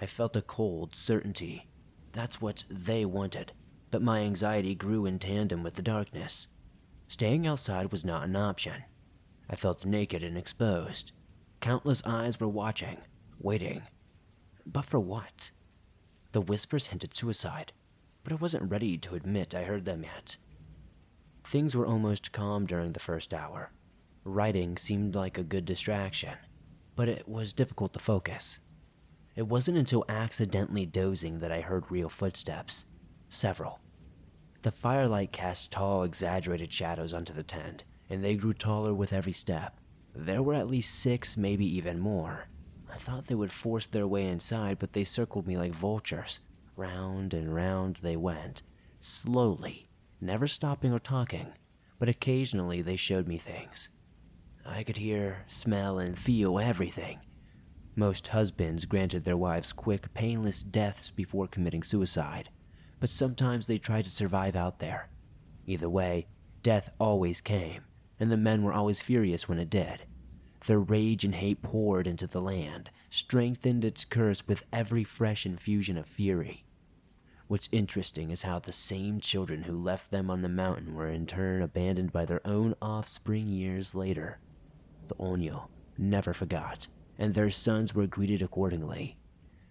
I 0.00 0.06
felt 0.06 0.34
a 0.34 0.40
cold 0.40 0.94
certainty. 0.96 1.68
That's 2.12 2.40
what 2.40 2.64
they 2.70 3.04
wanted, 3.04 3.52
but 3.90 4.00
my 4.00 4.20
anxiety 4.20 4.74
grew 4.74 5.04
in 5.04 5.18
tandem 5.18 5.62
with 5.62 5.74
the 5.74 5.82
darkness. 5.82 6.48
Staying 7.08 7.46
outside 7.46 7.92
was 7.92 8.02
not 8.02 8.24
an 8.24 8.34
option. 8.34 8.82
I 9.50 9.56
felt 9.56 9.84
naked 9.84 10.22
and 10.22 10.38
exposed. 10.38 11.12
Countless 11.60 12.02
eyes 12.06 12.40
were 12.40 12.48
watching, 12.48 12.96
waiting. 13.38 13.82
But 14.64 14.86
for 14.86 15.00
what? 15.00 15.50
The 16.32 16.40
whispers 16.40 16.86
hinted 16.86 17.14
suicide, 17.14 17.74
but 18.24 18.32
I 18.32 18.36
wasn't 18.36 18.70
ready 18.70 18.96
to 18.96 19.16
admit 19.16 19.54
I 19.54 19.64
heard 19.64 19.84
them 19.84 20.02
yet. 20.02 20.38
Things 21.44 21.76
were 21.76 21.86
almost 21.86 22.32
calm 22.32 22.64
during 22.64 22.94
the 22.94 23.00
first 23.00 23.34
hour. 23.34 23.70
Writing 24.28 24.76
seemed 24.76 25.14
like 25.14 25.38
a 25.38 25.42
good 25.42 25.64
distraction, 25.64 26.34
but 26.94 27.08
it 27.08 27.26
was 27.26 27.54
difficult 27.54 27.94
to 27.94 27.98
focus. 27.98 28.58
It 29.34 29.48
wasn't 29.48 29.78
until 29.78 30.04
accidentally 30.06 30.84
dozing 30.84 31.38
that 31.38 31.50
I 31.50 31.62
heard 31.62 31.90
real 31.90 32.10
footsteps. 32.10 32.84
Several. 33.30 33.80
The 34.60 34.70
firelight 34.70 35.32
cast 35.32 35.72
tall, 35.72 36.02
exaggerated 36.02 36.70
shadows 36.70 37.14
onto 37.14 37.32
the 37.32 37.42
tent, 37.42 37.84
and 38.10 38.22
they 38.22 38.36
grew 38.36 38.52
taller 38.52 38.92
with 38.92 39.14
every 39.14 39.32
step. 39.32 39.80
There 40.14 40.42
were 40.42 40.54
at 40.54 40.68
least 40.68 40.96
six, 40.96 41.38
maybe 41.38 41.64
even 41.64 41.98
more. 41.98 42.48
I 42.92 42.98
thought 42.98 43.28
they 43.28 43.34
would 43.34 43.50
force 43.50 43.86
their 43.86 44.06
way 44.06 44.26
inside, 44.26 44.78
but 44.78 44.92
they 44.92 45.04
circled 45.04 45.46
me 45.46 45.56
like 45.56 45.72
vultures. 45.72 46.40
Round 46.76 47.32
and 47.32 47.54
round 47.54 47.96
they 47.96 48.16
went, 48.16 48.62
slowly, 49.00 49.88
never 50.20 50.46
stopping 50.46 50.92
or 50.92 50.98
talking, 50.98 51.54
but 51.98 52.10
occasionally 52.10 52.82
they 52.82 52.96
showed 52.96 53.26
me 53.26 53.38
things. 53.38 53.88
I 54.68 54.82
could 54.82 54.98
hear, 54.98 55.44
smell, 55.48 55.98
and 55.98 56.16
feel 56.16 56.58
everything. 56.58 57.20
Most 57.96 58.28
husbands 58.28 58.84
granted 58.84 59.24
their 59.24 59.36
wives 59.36 59.72
quick, 59.72 60.12
painless 60.14 60.62
deaths 60.62 61.10
before 61.10 61.48
committing 61.48 61.82
suicide, 61.82 62.50
but 63.00 63.10
sometimes 63.10 63.66
they 63.66 63.78
tried 63.78 64.04
to 64.04 64.10
survive 64.10 64.54
out 64.54 64.78
there. 64.78 65.08
Either 65.66 65.88
way, 65.88 66.26
death 66.62 66.94
always 67.00 67.40
came, 67.40 67.84
and 68.20 68.30
the 68.30 68.36
men 68.36 68.62
were 68.62 68.72
always 68.72 69.00
furious 69.00 69.48
when 69.48 69.58
it 69.58 69.70
did. 69.70 70.04
Their 70.66 70.80
rage 70.80 71.24
and 71.24 71.34
hate 71.34 71.62
poured 71.62 72.06
into 72.06 72.26
the 72.26 72.40
land, 72.40 72.90
strengthened 73.10 73.84
its 73.84 74.04
curse 74.04 74.46
with 74.46 74.66
every 74.72 75.02
fresh 75.02 75.46
infusion 75.46 75.96
of 75.96 76.06
fury. 76.06 76.64
What's 77.46 77.68
interesting 77.72 78.30
is 78.30 78.42
how 78.42 78.58
the 78.58 78.72
same 78.72 79.20
children 79.20 79.62
who 79.62 79.82
left 79.82 80.10
them 80.10 80.30
on 80.30 80.42
the 80.42 80.48
mountain 80.48 80.94
were 80.94 81.08
in 81.08 81.26
turn 81.26 81.62
abandoned 81.62 82.12
by 82.12 82.26
their 82.26 82.46
own 82.46 82.74
offspring 82.82 83.48
years 83.48 83.94
later. 83.94 84.38
The 85.08 85.14
Onyo 85.14 85.68
never 85.96 86.32
forgot, 86.32 86.88
and 87.18 87.34
their 87.34 87.50
sons 87.50 87.94
were 87.94 88.06
greeted 88.06 88.42
accordingly. 88.42 89.16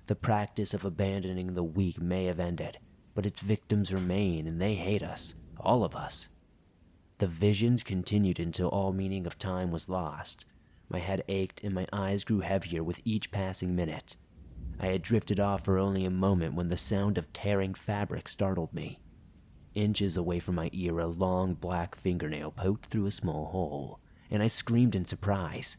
The 0.08 0.16
practice 0.16 0.74
of 0.74 0.84
abandoning 0.84 1.54
the 1.54 1.64
weak 1.64 2.02
may 2.02 2.26
have 2.26 2.40
ended, 2.40 2.80
but 3.14 3.26
its 3.26 3.42
victims 3.42 3.94
remain 3.94 4.48
and 4.48 4.60
they 4.60 4.76
hate 4.76 5.04
us, 5.04 5.36
all 5.60 5.84
of 5.84 5.96
us. 5.96 6.30
The 7.20 7.28
visions 7.28 7.84
continued 7.84 8.40
until 8.40 8.70
all 8.70 8.94
meaning 8.94 9.26
of 9.26 9.38
time 9.38 9.72
was 9.72 9.90
lost. 9.90 10.46
My 10.90 11.00
head 11.00 11.24
ached 11.28 11.64
and 11.64 11.74
my 11.74 11.88
eyes 11.92 12.24
grew 12.24 12.40
heavier 12.40 12.84
with 12.84 13.02
each 13.06 13.32
passing 13.32 13.76
minute. 13.76 14.18
I 14.80 14.88
had 14.88 15.02
drifted 15.02 15.40
off 15.40 15.66
for 15.66 15.78
only 15.78 16.06
a 16.06 16.12
moment 16.12 16.56
when 16.56 16.70
the 16.70 16.78
sound 16.78 17.18
of 17.18 17.34
tearing 17.34 17.74
fabric 17.74 18.30
startled 18.30 18.74
me. 18.74 19.00
Inches 19.74 20.18
away 20.18 20.40
from 20.40 20.56
my 20.56 20.70
ear, 20.74 21.00
a 21.00 21.08
long 21.08 21.54
black 21.54 21.96
fingernail 21.96 22.52
poked 22.52 22.86
through 22.88 23.08
a 23.08 23.12
small 23.12 23.48
hole, 23.48 24.00
and 24.30 24.44
I 24.44 24.48
screamed 24.48 24.96
in 24.96 25.06
surprise. 25.06 25.78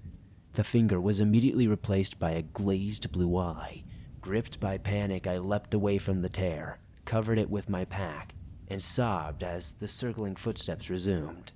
The 0.55 0.65
finger 0.65 1.01
was 1.01 1.21
immediately 1.21 1.67
replaced 1.67 2.19
by 2.19 2.33
a 2.33 2.43
glazed 2.43 3.13
blue 3.13 3.37
eye. 3.37 3.85
Gripped 4.21 4.59
by 4.59 4.79
panic, 4.79 5.27
I 5.27 5.39
leapt 5.39 5.75
away 5.75 5.99
from 5.99 6.23
the 6.23 6.29
tear, 6.29 6.81
covered 7.05 7.39
it 7.39 7.51
with 7.51 7.69
my 7.69 7.85
pack, 7.85 8.35
and 8.67 8.83
sobbed 8.83 9.43
as 9.43 9.75
the 9.75 9.89
circling 9.89 10.37
footsteps 10.37 10.91
resumed. 10.91 11.53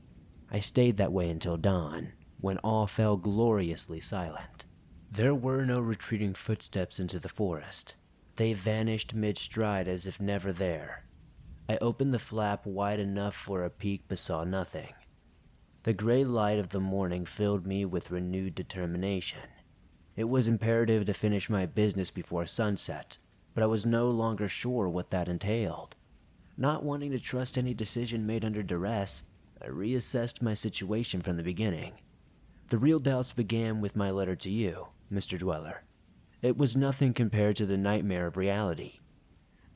I 0.51 0.61
stayed 0.61 0.97
that 0.99 1.13
way 1.13 1.31
until 1.31 1.57
dawn, 1.57 2.13
when 2.41 2.59
all 2.59 2.87
fell 2.87 3.17
gloriously 3.17 4.01
silent. 4.01 4.67
There 5.11 5.35
were 5.35 5.65
no 5.65 5.81
retreating 5.81 6.35
footsteps 6.35 6.99
into 6.99 7.19
the 7.19 7.29
forest. 7.29 7.97
They 8.37 8.55
vanished 8.55 9.15
mid 9.15 9.37
stride 9.37 9.89
as 9.89 10.07
if 10.07 10.21
never 10.21 10.53
there. 10.53 11.05
I 11.69 11.77
opened 11.79 12.15
the 12.15 12.19
flap 12.19 12.65
wide 12.67 13.01
enough 13.01 13.37
for 13.37 13.65
a 13.65 13.71
peek 13.71 14.05
but 14.09 14.19
saw 14.19 14.45
nothing. 14.45 14.95
The 15.85 15.93
gray 15.93 16.23
light 16.23 16.61
of 16.61 16.69
the 16.69 16.79
morning 16.79 17.25
filled 17.25 17.67
me 17.67 17.85
with 17.85 18.13
renewed 18.13 18.55
determination. 18.55 19.41
It 20.15 20.29
was 20.29 20.47
imperative 20.47 21.07
to 21.07 21.13
finish 21.13 21.51
my 21.51 21.67
business 21.67 22.09
before 22.09 22.47
sunset, 22.47 23.19
but 23.53 23.65
I 23.65 23.67
was 23.67 23.85
no 23.85 24.09
longer 24.09 24.47
sure 24.47 24.89
what 24.89 25.11
that 25.11 25.29
entailed. 25.29 25.97
Not 26.57 26.85
wanting 26.85 27.11
to 27.11 27.19
trust 27.19 27.59
any 27.59 27.75
decision 27.75 28.27
made 28.27 28.45
under 28.45 28.63
duress, 28.63 29.25
I 29.61 29.67
reassessed 29.67 30.41
my 30.41 30.55
situation 30.55 31.21
from 31.21 31.37
the 31.37 31.43
beginning. 31.43 31.95
The 32.71 32.79
real 32.79 33.01
doubts 33.01 33.33
began 33.33 33.81
with 33.81 33.97
my 33.97 34.11
letter 34.11 34.37
to 34.37 34.51
you, 34.51 34.87
Mr. 35.13 35.37
Dweller. 35.37 35.83
It 36.43 36.57
was 36.57 36.77
nothing 36.77 37.13
compared 37.13 37.57
to 37.57 37.67
the 37.67 37.77
nightmare 37.77 38.29
of 38.29 38.37
reality. 38.37 39.01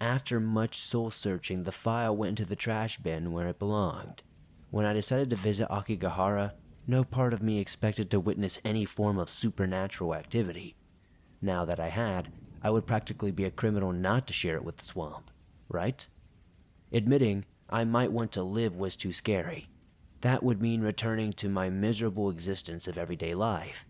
After 0.00 0.38
much 0.38 0.78
soul 0.78 1.10
searching, 1.10 1.64
the 1.64 1.72
file 1.72 2.16
went 2.16 2.38
into 2.38 2.44
the 2.44 2.54
trash 2.54 2.98
bin 2.98 3.32
where 3.32 3.48
it 3.48 3.58
belonged. 3.58 4.22
When 4.76 4.85
I 4.85 4.92
decided 4.92 5.30
to 5.30 5.37
visit 5.37 5.71
Aokigahara, 5.71 6.52
no 6.87 7.02
part 7.02 7.33
of 7.33 7.42
me 7.42 7.59
expected 7.59 8.11
to 8.11 8.21
witness 8.21 8.61
any 8.62 8.85
form 8.85 9.16
of 9.16 9.30
supernatural 9.30 10.14
activity. 10.14 10.76
Now 11.40 11.64
that 11.64 11.80
I 11.80 11.88
had, 11.88 12.30
I 12.61 12.68
would 12.68 12.87
practically 12.87 13.30
be 13.30 13.45
a 13.45 13.50
criminal 13.50 13.90
not 13.90 14.26
to 14.26 14.35
share 14.35 14.56
it 14.56 14.64
with 14.64 14.76
the 14.76 14.85
swamp, 14.85 15.30
right? 15.71 16.06
Admitting 16.92 17.47
I 17.71 17.85
might 17.85 18.12
want 18.12 18.33
to 18.33 18.42
live 18.42 18.76
was 18.76 18.97
too 18.97 19.12
scary. 19.12 19.71
That 20.21 20.42
would 20.42 20.61
mean 20.61 20.83
returning 20.83 21.33
to 21.33 21.49
my 21.49 21.71
miserable 21.71 22.28
existence 22.28 22.87
of 22.87 22.99
everyday 22.99 23.35
life. 23.35 23.87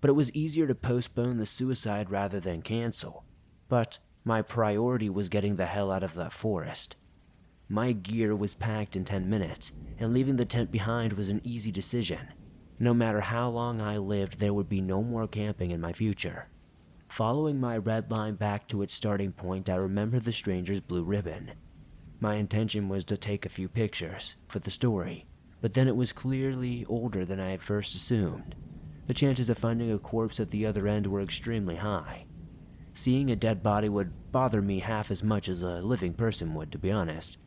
But 0.00 0.08
it 0.08 0.14
was 0.14 0.32
easier 0.32 0.66
to 0.66 0.74
postpone 0.74 1.36
the 1.36 1.44
suicide 1.44 2.10
rather 2.10 2.40
than 2.40 2.62
cancel. 2.62 3.26
But 3.68 3.98
my 4.24 4.40
priority 4.40 5.10
was 5.10 5.28
getting 5.28 5.56
the 5.56 5.66
hell 5.66 5.92
out 5.92 6.02
of 6.02 6.14
that 6.14 6.32
forest. 6.32 6.96
My 7.72 7.92
gear 7.92 8.36
was 8.36 8.52
packed 8.52 8.96
in 8.96 9.04
10 9.06 9.30
minutes, 9.30 9.72
and 9.98 10.12
leaving 10.12 10.36
the 10.36 10.44
tent 10.44 10.70
behind 10.70 11.14
was 11.14 11.30
an 11.30 11.40
easy 11.42 11.72
decision. 11.72 12.28
No 12.78 12.92
matter 12.92 13.22
how 13.22 13.48
long 13.48 13.80
I 13.80 13.96
lived, 13.96 14.38
there 14.38 14.52
would 14.52 14.68
be 14.68 14.82
no 14.82 15.02
more 15.02 15.26
camping 15.26 15.70
in 15.70 15.80
my 15.80 15.94
future. 15.94 16.48
Following 17.08 17.58
my 17.58 17.78
red 17.78 18.10
line 18.10 18.34
back 18.34 18.68
to 18.68 18.82
its 18.82 18.92
starting 18.92 19.32
point, 19.32 19.70
I 19.70 19.76
remembered 19.76 20.24
the 20.24 20.32
stranger's 20.32 20.80
blue 20.80 21.02
ribbon. 21.02 21.52
My 22.20 22.34
intention 22.34 22.90
was 22.90 23.06
to 23.06 23.16
take 23.16 23.46
a 23.46 23.48
few 23.48 23.70
pictures 23.70 24.36
for 24.48 24.58
the 24.58 24.70
story, 24.70 25.24
but 25.62 25.72
then 25.72 25.88
it 25.88 25.96
was 25.96 26.12
clearly 26.12 26.84
older 26.90 27.24
than 27.24 27.40
I 27.40 27.52
had 27.52 27.62
first 27.62 27.94
assumed. 27.94 28.54
The 29.06 29.14
chances 29.14 29.48
of 29.48 29.56
finding 29.56 29.90
a 29.90 29.98
corpse 29.98 30.40
at 30.40 30.50
the 30.50 30.66
other 30.66 30.86
end 30.86 31.06
were 31.06 31.22
extremely 31.22 31.76
high. 31.76 32.26
Seeing 32.92 33.30
a 33.30 33.36
dead 33.36 33.62
body 33.62 33.88
would 33.88 34.30
bother 34.30 34.60
me 34.60 34.80
half 34.80 35.10
as 35.10 35.22
much 35.22 35.48
as 35.48 35.62
a 35.62 35.80
living 35.80 36.12
person 36.12 36.52
would, 36.52 36.70
to 36.72 36.78
be 36.78 36.90
honest. 36.90 37.38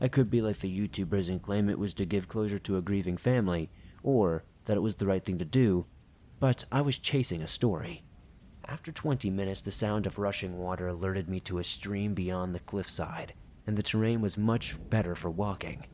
I 0.00 0.08
could 0.08 0.30
be 0.30 0.40
like 0.40 0.60
the 0.60 0.88
YouTubers 0.88 1.28
and 1.28 1.42
claim 1.42 1.68
it 1.68 1.78
was 1.78 1.94
to 1.94 2.04
give 2.04 2.28
closure 2.28 2.58
to 2.60 2.76
a 2.76 2.82
grieving 2.82 3.16
family, 3.16 3.70
or 4.02 4.44
that 4.64 4.76
it 4.76 4.80
was 4.80 4.96
the 4.96 5.06
right 5.06 5.24
thing 5.24 5.38
to 5.38 5.44
do, 5.44 5.86
but 6.38 6.64
I 6.72 6.80
was 6.80 6.98
chasing 6.98 7.42
a 7.42 7.46
story. 7.46 8.02
After 8.66 8.92
20 8.92 9.30
minutes, 9.30 9.60
the 9.60 9.72
sound 9.72 10.06
of 10.06 10.18
rushing 10.18 10.56
water 10.56 10.88
alerted 10.88 11.28
me 11.28 11.40
to 11.40 11.58
a 11.58 11.64
stream 11.64 12.14
beyond 12.14 12.54
the 12.54 12.60
cliffside, 12.60 13.34
and 13.66 13.76
the 13.76 13.82
terrain 13.82 14.20
was 14.20 14.38
much 14.38 14.78
better 14.88 15.14
for 15.14 15.28
walking. 15.28 15.86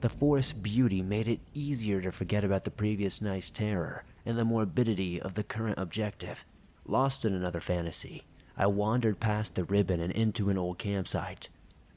The 0.00 0.08
forest's 0.08 0.52
beauty 0.52 1.02
made 1.02 1.28
it 1.28 1.40
easier 1.54 2.00
to 2.00 2.10
forget 2.10 2.42
about 2.42 2.64
the 2.64 2.70
previous 2.72 3.22
night's 3.22 3.50
terror 3.50 4.04
and 4.26 4.36
the 4.36 4.44
morbidity 4.44 5.20
of 5.20 5.34
the 5.34 5.44
current 5.44 5.78
objective. 5.78 6.44
Lost 6.84 7.24
in 7.24 7.32
another 7.34 7.60
fantasy, 7.60 8.24
I 8.56 8.66
wandered 8.66 9.20
past 9.20 9.54
the 9.54 9.64
ribbon 9.64 10.00
and 10.00 10.12
into 10.12 10.50
an 10.50 10.58
old 10.58 10.78
campsite. 10.78 11.48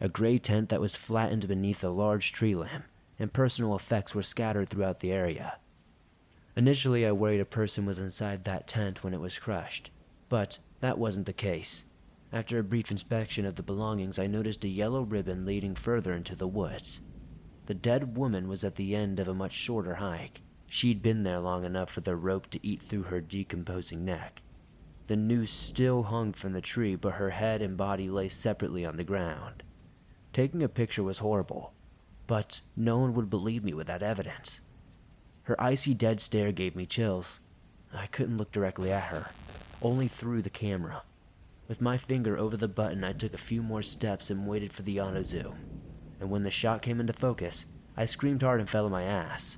A 0.01 0.10
gray 0.10 0.38
tent 0.38 0.69
that 0.69 0.81
was 0.81 0.95
flattened 0.95 1.47
beneath 1.47 1.84
a 1.84 1.89
large 1.89 2.34
tree 2.34 2.55
limb, 2.55 2.84
and 3.17 3.31
personal 3.31 3.75
effects 3.75 4.13
were 4.13 4.23
scattered 4.23 4.69
throughout 4.69 4.99
the 4.99 5.12
area. 5.12 5.58
Initially, 6.58 7.05
I 7.05 7.12
worried 7.12 7.41
a 7.41 7.45
person 7.45 7.86
was 7.86 7.99
inside 7.99 8.43
that 8.43 8.67
tent 8.67 9.03
when 9.03 9.13
it 9.13 9.19
was 9.19 9.39
crushed, 9.39 9.91
but 10.29 10.60
that 10.81 10.97
wasn't 10.97 11.25
the 11.25 11.34
case. 11.34 11.86
After 12.31 12.60
a 12.60 12.63
brief 12.63 12.91
inspection 12.91 13.45
of 13.45 13.55
the 13.55 13.63
belongings, 13.63 14.19
I 14.19 14.27
noticed 14.27 14.63
a 14.65 14.69
yellow 14.69 15.03
ribbon 15.03 15.45
leading 15.45 15.75
further 15.75 16.13
into 16.13 16.36
the 16.36 16.47
woods. 16.47 16.99
The 17.65 17.73
dead 17.73 18.17
woman 18.17 18.47
was 18.47 18.63
at 18.63 18.75
the 18.75 18.95
end 18.95 19.19
of 19.19 19.27
a 19.27 19.34
much 19.34 19.53
shorter 19.53 19.95
hike. 19.95 20.41
She'd 20.67 21.01
been 21.01 21.23
there 21.23 21.39
long 21.39 21.63
enough 21.63 21.89
for 21.89 22.01
the 22.01 22.15
rope 22.15 22.49
to 22.51 22.67
eat 22.67 22.81
through 22.81 23.03
her 23.03 23.21
decomposing 23.21 24.03
neck. 24.03 24.41
The 25.08 25.15
noose 25.15 25.51
still 25.51 26.03
hung 26.03 26.34
from 26.34 26.53
the 26.53 26.62
tree, 26.62 26.95
but 26.95 27.13
her 27.13 27.29
head 27.29 27.62
and 27.62 27.77
body 27.77 28.10
lay 28.10 28.29
separately 28.29 28.86
on 28.86 28.97
the 28.97 29.03
ground. 29.03 29.63
Taking 30.36 30.63
a 30.63 30.67
picture 30.67 31.02
was 31.02 31.19
horrible, 31.19 31.71
but 32.28 32.60
no 32.76 32.98
one 32.98 33.13
would 33.13 33.30
believe 33.30 33.63
me 33.63 33.74
without 33.74 34.04
evidence. 34.04 34.60
Her 35.43 35.56
icy 35.58 35.93
dead 35.93 36.19
stare 36.19 36.52
gave 36.52 36.76
me 36.76 36.86
chills. 36.86 37.39
I 37.93 38.08
couldn't 38.08 38.38
look 38.38 38.52
directly 38.52 38.91
at 38.91 39.06
her, 39.06 39.32
only 39.82 40.10
through 40.10 40.41
the 40.41 40.50
camera. 40.50 41.04
With 41.69 41.80
my 41.80 41.98
finger 41.98 42.38
over 42.38 42.58
the 42.58 42.67
button, 42.67 43.02
I 43.06 43.13
took 43.13 43.34
a 43.34 43.38
few 43.38 43.63
more 43.63 43.82
steps 43.82 44.30
and 44.30 44.45
waited 44.45 44.74
for 44.74 44.82
the 44.82 45.00
auto 45.00 45.21
zoom. 45.21 45.56
And 46.19 46.30
when 46.30 46.43
the 46.43 46.52
shot 46.52 46.82
came 46.82 47.00
into 47.00 47.13
focus, 47.13 47.65
I 47.95 48.04
screamed 48.04 48.41
hard 48.41 48.60
and 48.60 48.69
fell 48.69 48.84
on 48.84 48.91
my 48.91 49.04
ass. 49.04 49.58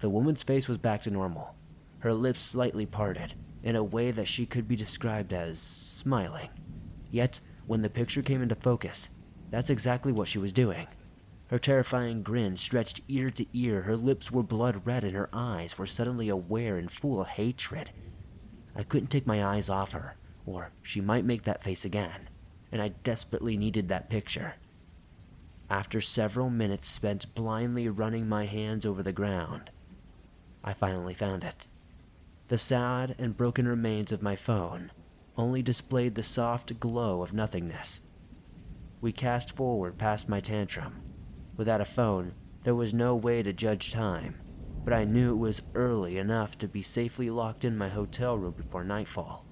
The 0.00 0.10
woman's 0.10 0.42
face 0.42 0.68
was 0.68 0.78
back 0.78 1.02
to 1.02 1.12
normal, 1.12 1.54
her 2.00 2.12
lips 2.12 2.40
slightly 2.40 2.86
parted, 2.86 3.34
in 3.62 3.76
a 3.76 3.84
way 3.84 4.10
that 4.10 4.26
she 4.26 4.46
could 4.46 4.66
be 4.66 4.74
described 4.74 5.32
as 5.32 5.60
smiling. 5.60 6.50
Yet, 7.12 7.38
when 7.68 7.82
the 7.82 7.88
picture 7.88 8.22
came 8.22 8.42
into 8.42 8.56
focus, 8.56 9.08
that's 9.52 9.70
exactly 9.70 10.10
what 10.12 10.28
she 10.28 10.38
was 10.38 10.52
doing. 10.52 10.88
Her 11.48 11.58
terrifying 11.58 12.22
grin 12.22 12.56
stretched 12.56 13.02
ear 13.08 13.30
to 13.30 13.46
ear, 13.52 13.82
her 13.82 13.96
lips 13.96 14.32
were 14.32 14.42
blood 14.42 14.86
red, 14.86 15.04
and 15.04 15.14
her 15.14 15.28
eyes 15.30 15.76
were 15.76 15.86
suddenly 15.86 16.30
aware 16.30 16.78
and 16.78 16.90
full 16.90 17.20
of 17.20 17.28
hatred. 17.28 17.90
I 18.74 18.82
couldn't 18.82 19.10
take 19.10 19.26
my 19.26 19.44
eyes 19.44 19.68
off 19.68 19.92
her, 19.92 20.16
or 20.46 20.70
she 20.82 21.02
might 21.02 21.26
make 21.26 21.42
that 21.42 21.62
face 21.62 21.84
again, 21.84 22.30
and 22.72 22.80
I 22.80 22.88
desperately 22.88 23.58
needed 23.58 23.88
that 23.88 24.08
picture. 24.08 24.54
After 25.68 26.00
several 26.00 26.48
minutes 26.48 26.88
spent 26.88 27.34
blindly 27.34 27.86
running 27.90 28.26
my 28.26 28.46
hands 28.46 28.86
over 28.86 29.02
the 29.02 29.12
ground, 29.12 29.70
I 30.64 30.72
finally 30.72 31.14
found 31.14 31.44
it. 31.44 31.66
The 32.48 32.56
sad 32.56 33.14
and 33.18 33.36
broken 33.36 33.68
remains 33.68 34.12
of 34.12 34.22
my 34.22 34.36
phone 34.36 34.92
only 35.36 35.62
displayed 35.62 36.14
the 36.14 36.22
soft 36.22 36.80
glow 36.80 37.20
of 37.20 37.34
nothingness. 37.34 38.00
We 39.02 39.10
cast 39.10 39.56
forward 39.56 39.98
past 39.98 40.28
my 40.28 40.38
tantrum. 40.38 41.02
Without 41.56 41.80
a 41.80 41.84
phone, 41.84 42.34
there 42.62 42.76
was 42.76 42.94
no 42.94 43.16
way 43.16 43.42
to 43.42 43.52
judge 43.52 43.90
time, 43.90 44.40
but 44.84 44.94
I 44.94 45.02
knew 45.02 45.32
it 45.32 45.38
was 45.38 45.60
early 45.74 46.18
enough 46.18 46.56
to 46.58 46.68
be 46.68 46.82
safely 46.82 47.28
locked 47.28 47.64
in 47.64 47.76
my 47.76 47.88
hotel 47.88 48.38
room 48.38 48.52
before 48.52 48.84
nightfall. 48.84 49.44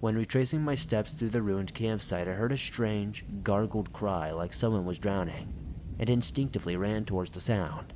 When 0.00 0.16
retracing 0.16 0.62
my 0.62 0.76
steps 0.76 1.12
through 1.12 1.28
the 1.28 1.42
ruined 1.42 1.74
campsite, 1.74 2.26
I 2.26 2.32
heard 2.32 2.52
a 2.52 2.56
strange, 2.56 3.26
gargled 3.42 3.92
cry 3.92 4.30
like 4.30 4.54
someone 4.54 4.86
was 4.86 4.98
drowning, 4.98 5.52
and 5.98 6.08
instinctively 6.08 6.74
ran 6.74 7.04
towards 7.04 7.32
the 7.32 7.42
sound. 7.42 7.92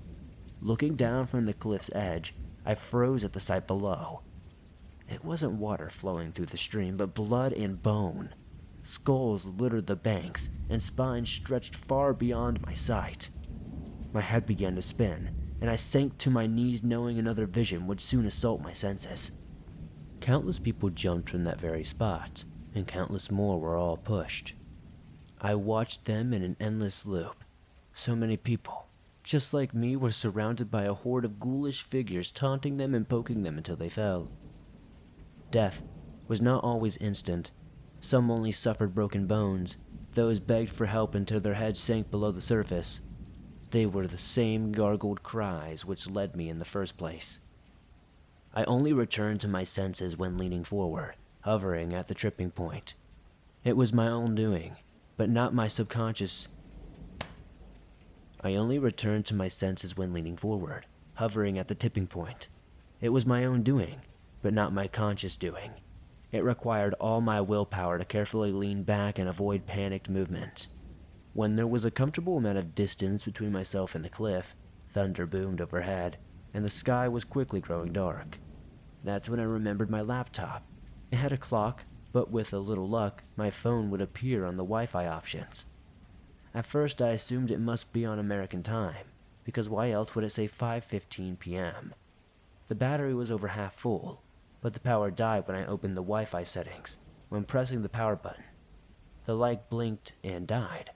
Looking 0.60 0.96
down 0.96 1.28
from 1.28 1.46
the 1.46 1.54
cliff's 1.54 1.90
edge, 1.94 2.34
I 2.66 2.74
froze 2.74 3.24
at 3.24 3.32
the 3.32 3.40
sight 3.40 3.66
below. 3.66 4.20
It 5.08 5.24
wasn't 5.24 5.54
water 5.54 5.88
flowing 5.88 6.32
through 6.32 6.46
the 6.46 6.58
stream, 6.58 6.98
but 6.98 7.14
blood 7.14 7.54
and 7.54 7.82
bone. 7.82 8.34
Skulls 8.82 9.44
littered 9.44 9.86
the 9.86 9.96
banks, 9.96 10.48
and 10.68 10.82
spines 10.82 11.30
stretched 11.30 11.76
far 11.76 12.12
beyond 12.12 12.62
my 12.62 12.74
sight. 12.74 13.30
My 14.12 14.20
head 14.20 14.46
began 14.46 14.74
to 14.76 14.82
spin, 14.82 15.34
and 15.60 15.68
I 15.68 15.76
sank 15.76 16.18
to 16.18 16.30
my 16.30 16.46
knees 16.46 16.82
knowing 16.82 17.18
another 17.18 17.46
vision 17.46 17.86
would 17.86 18.00
soon 18.00 18.26
assault 18.26 18.62
my 18.62 18.72
senses. 18.72 19.32
Countless 20.20 20.58
people 20.58 20.90
jumped 20.90 21.30
from 21.30 21.44
that 21.44 21.60
very 21.60 21.84
spot, 21.84 22.44
and 22.74 22.86
countless 22.86 23.30
more 23.30 23.60
were 23.60 23.76
all 23.76 23.96
pushed. 23.96 24.54
I 25.40 25.54
watched 25.54 26.04
them 26.04 26.32
in 26.32 26.42
an 26.42 26.56
endless 26.58 27.06
loop. 27.06 27.44
So 27.92 28.16
many 28.16 28.36
people, 28.36 28.88
just 29.22 29.52
like 29.52 29.74
me, 29.74 29.96
were 29.96 30.10
surrounded 30.10 30.70
by 30.70 30.84
a 30.84 30.94
horde 30.94 31.24
of 31.24 31.38
ghoulish 31.38 31.82
figures 31.82 32.30
taunting 32.30 32.76
them 32.76 32.94
and 32.94 33.08
poking 33.08 33.42
them 33.42 33.58
until 33.58 33.76
they 33.76 33.88
fell. 33.88 34.30
Death 35.50 35.82
was 36.26 36.40
not 36.40 36.62
always 36.64 36.96
instant. 36.98 37.50
Some 38.00 38.30
only 38.30 38.52
suffered 38.52 38.94
broken 38.94 39.26
bones, 39.26 39.76
those 40.14 40.40
begged 40.40 40.70
for 40.70 40.86
help 40.86 41.14
until 41.14 41.40
their 41.40 41.54
heads 41.54 41.78
sank 41.78 42.10
below 42.10 42.30
the 42.30 42.40
surface. 42.40 43.00
They 43.70 43.86
were 43.86 44.06
the 44.06 44.18
same 44.18 44.72
gargled 44.72 45.22
cries 45.22 45.84
which 45.84 46.08
led 46.08 46.34
me 46.34 46.48
in 46.48 46.58
the 46.58 46.64
first 46.64 46.96
place. 46.96 47.38
I 48.54 48.64
only 48.64 48.92
returned 48.92 49.40
to 49.42 49.48
my 49.48 49.64
senses 49.64 50.16
when 50.16 50.38
leaning 50.38 50.64
forward, 50.64 51.14
hovering 51.42 51.92
at 51.92 52.08
the 52.08 52.14
tripping 52.14 52.50
point. 52.50 52.94
It 53.62 53.76
was 53.76 53.92
my 53.92 54.08
own 54.08 54.34
doing, 54.34 54.76
but 55.16 55.28
not 55.28 55.54
my 55.54 55.68
subconscious. 55.68 56.48
I 58.40 58.54
only 58.54 58.78
returned 58.78 59.26
to 59.26 59.34
my 59.34 59.48
senses 59.48 59.96
when 59.96 60.12
leaning 60.12 60.36
forward, 60.36 60.86
hovering 61.14 61.58
at 61.58 61.68
the 61.68 61.74
tipping 61.74 62.06
point. 62.06 62.48
It 63.00 63.10
was 63.10 63.26
my 63.26 63.44
own 63.44 63.62
doing, 63.62 63.96
but 64.42 64.54
not 64.54 64.72
my 64.72 64.88
conscious 64.88 65.36
doing. 65.36 65.72
It 66.30 66.44
required 66.44 66.94
all 66.94 67.20
my 67.20 67.40
willpower 67.40 67.98
to 67.98 68.04
carefully 68.04 68.52
lean 68.52 68.82
back 68.82 69.18
and 69.18 69.28
avoid 69.28 69.66
panicked 69.66 70.10
movement. 70.10 70.68
When 71.32 71.56
there 71.56 71.66
was 71.66 71.84
a 71.84 71.90
comfortable 71.90 72.36
amount 72.36 72.58
of 72.58 72.74
distance 72.74 73.24
between 73.24 73.52
myself 73.52 73.94
and 73.94 74.04
the 74.04 74.10
cliff, 74.10 74.54
thunder 74.90 75.26
boomed 75.26 75.60
overhead, 75.60 76.18
and 76.52 76.64
the 76.64 76.70
sky 76.70 77.08
was 77.08 77.24
quickly 77.24 77.60
growing 77.60 77.92
dark. 77.92 78.38
That's 79.04 79.28
when 79.30 79.40
I 79.40 79.44
remembered 79.44 79.90
my 79.90 80.02
laptop. 80.02 80.64
It 81.10 81.16
had 81.16 81.32
a 81.32 81.38
clock, 81.38 81.84
but 82.12 82.30
with 82.30 82.52
a 82.52 82.58
little 82.58 82.88
luck, 82.88 83.22
my 83.36 83.50
phone 83.50 83.90
would 83.90 84.00
appear 84.00 84.44
on 84.44 84.56
the 84.56 84.64
Wi 84.64 84.86
Fi 84.86 85.06
options. 85.06 85.64
At 86.54 86.66
first, 86.66 87.00
I 87.00 87.10
assumed 87.10 87.50
it 87.50 87.60
must 87.60 87.92
be 87.92 88.04
on 88.04 88.18
American 88.18 88.62
time, 88.62 89.06
because 89.44 89.68
why 89.68 89.90
else 89.90 90.14
would 90.14 90.24
it 90.24 90.32
say 90.32 90.48
5:15 90.48 91.38
p.m.? 91.38 91.94
The 92.66 92.74
battery 92.74 93.14
was 93.14 93.30
over 93.30 93.48
half 93.48 93.74
full, 93.74 94.22
but 94.60 94.74
the 94.74 94.80
power 94.80 95.10
died 95.10 95.46
when 95.46 95.56
I 95.56 95.66
opened 95.66 95.96
the 95.96 96.02
Wi 96.02 96.24
Fi 96.24 96.42
settings, 96.42 96.98
when 97.28 97.44
pressing 97.44 97.82
the 97.82 97.88
power 97.88 98.16
button. 98.16 98.44
The 99.24 99.34
light 99.34 99.68
blinked 99.68 100.12
and 100.24 100.46
died. 100.46 100.90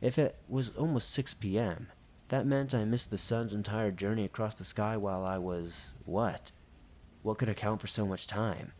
If 0.00 0.18
it 0.18 0.36
was 0.48 0.70
almost 0.76 1.10
6 1.10 1.34
p.m., 1.34 1.88
that 2.28 2.46
meant 2.46 2.74
I 2.74 2.84
missed 2.84 3.10
the 3.10 3.18
sun's 3.18 3.52
entire 3.52 3.90
journey 3.90 4.24
across 4.24 4.54
the 4.54 4.64
sky 4.64 4.96
while 4.96 5.24
I 5.24 5.38
was. 5.38 5.92
what? 6.04 6.52
What 7.22 7.38
could 7.38 7.48
account 7.48 7.80
for 7.80 7.86
so 7.86 8.06
much 8.06 8.26
time? 8.26 8.72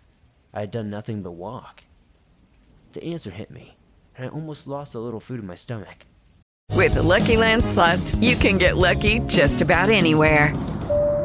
I 0.54 0.60
had 0.60 0.70
done 0.70 0.88
nothing 0.88 1.22
but 1.22 1.32
walk. 1.32 1.84
The 2.92 3.04
answer 3.04 3.30
hit 3.30 3.50
me, 3.50 3.76
and 4.16 4.26
I 4.26 4.28
almost 4.30 4.66
lost 4.66 4.94
a 4.94 5.00
little 5.00 5.20
food 5.20 5.40
in 5.40 5.46
my 5.46 5.54
stomach. 5.54 6.06
With 6.74 6.94
the 6.94 7.02
Lucky 7.02 7.36
Land 7.36 7.64
slots, 7.64 8.14
you 8.16 8.36
can 8.36 8.56
get 8.56 8.76
lucky 8.76 9.18
just 9.20 9.60
about 9.60 9.90
anywhere. 9.90 10.54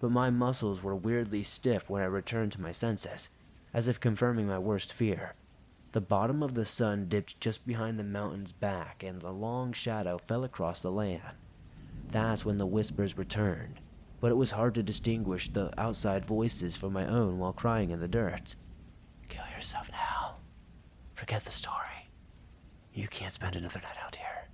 but 0.00 0.10
my 0.10 0.30
muscles 0.30 0.82
were 0.82 0.96
weirdly 0.96 1.42
stiff 1.42 1.88
when 1.88 2.02
I 2.02 2.06
returned 2.06 2.52
to 2.52 2.60
my 2.60 2.72
senses, 2.72 3.28
as 3.72 3.86
if 3.86 4.00
confirming 4.00 4.46
my 4.46 4.58
worst 4.58 4.92
fear. 4.92 5.34
The 5.92 6.00
bottom 6.00 6.42
of 6.42 6.54
the 6.54 6.64
sun 6.64 7.06
dipped 7.08 7.40
just 7.40 7.66
behind 7.66 7.98
the 7.98 8.04
mountain's 8.04 8.52
back, 8.52 9.02
and 9.02 9.22
a 9.22 9.30
long 9.30 9.72
shadow 9.72 10.18
fell 10.18 10.42
across 10.42 10.80
the 10.80 10.90
land. 10.90 11.36
That's 12.10 12.44
when 12.44 12.58
the 12.58 12.66
whispers 12.66 13.18
returned, 13.18 13.80
but 14.20 14.30
it 14.30 14.36
was 14.36 14.52
hard 14.52 14.74
to 14.76 14.82
distinguish 14.82 15.48
the 15.52 15.72
outside 15.78 16.24
voices 16.24 16.76
from 16.76 16.92
my 16.92 17.06
own 17.06 17.38
while 17.38 17.52
crying 17.52 17.90
in 17.90 18.00
the 18.00 18.08
dirt. 18.08 18.56
Kill 19.28 19.44
yourself 19.54 19.90
now. 19.92 20.36
Forget 21.14 21.44
the 21.44 21.52
story. 21.52 22.10
You 22.94 23.06
can't 23.06 23.34
spend 23.34 23.54
another 23.54 23.80
night 23.80 23.98
out 24.02 24.16
here. 24.16 24.48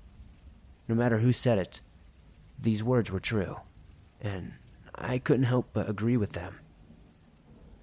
No 0.88 0.94
matter 0.94 1.18
who 1.18 1.32
said 1.32 1.58
it, 1.58 1.80
these 2.60 2.82
words 2.82 3.10
were 3.10 3.20
true, 3.20 3.60
and 4.20 4.52
I 4.96 5.18
couldn't 5.18 5.44
help 5.44 5.70
but 5.72 5.88
agree 5.88 6.16
with 6.16 6.32
them. 6.32 6.60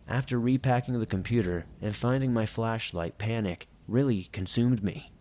After 0.07 0.39
repacking 0.39 0.99
the 0.99 1.05
computer 1.05 1.65
and 1.81 1.95
finding 1.95 2.33
my 2.33 2.45
flashlight, 2.45 3.17
panic 3.17 3.67
really 3.87 4.23
consumed 4.31 4.83
me. 4.83 5.11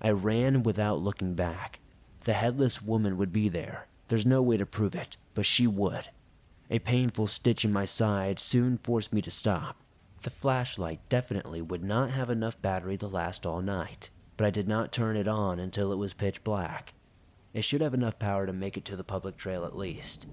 I 0.00 0.10
ran 0.10 0.62
without 0.62 1.02
looking 1.02 1.34
back. 1.34 1.80
The 2.24 2.32
headless 2.32 2.82
woman 2.82 3.16
would 3.16 3.32
be 3.32 3.48
there. 3.48 3.86
There's 4.08 4.26
no 4.26 4.42
way 4.42 4.56
to 4.56 4.66
prove 4.66 4.94
it, 4.94 5.16
but 5.34 5.46
she 5.46 5.66
would. 5.66 6.10
A 6.70 6.78
painful 6.78 7.26
stitch 7.26 7.64
in 7.64 7.72
my 7.72 7.84
side 7.84 8.38
soon 8.38 8.78
forced 8.78 9.12
me 9.12 9.22
to 9.22 9.30
stop. 9.30 9.76
The 10.22 10.30
flashlight 10.30 11.00
definitely 11.08 11.62
would 11.62 11.84
not 11.84 12.10
have 12.10 12.28
enough 12.28 12.60
battery 12.60 12.98
to 12.98 13.06
last 13.06 13.46
all 13.46 13.62
night, 13.62 14.10
but 14.36 14.46
I 14.46 14.50
did 14.50 14.68
not 14.68 14.92
turn 14.92 15.16
it 15.16 15.28
on 15.28 15.58
until 15.58 15.92
it 15.92 15.96
was 15.96 16.12
pitch 16.12 16.42
black. 16.42 16.94
It 17.54 17.62
should 17.62 17.80
have 17.80 17.94
enough 17.94 18.18
power 18.18 18.46
to 18.46 18.52
make 18.52 18.76
it 18.76 18.84
to 18.86 18.96
the 18.96 19.04
public 19.04 19.36
trail 19.36 19.64
at 19.64 19.76
least. 19.76 20.26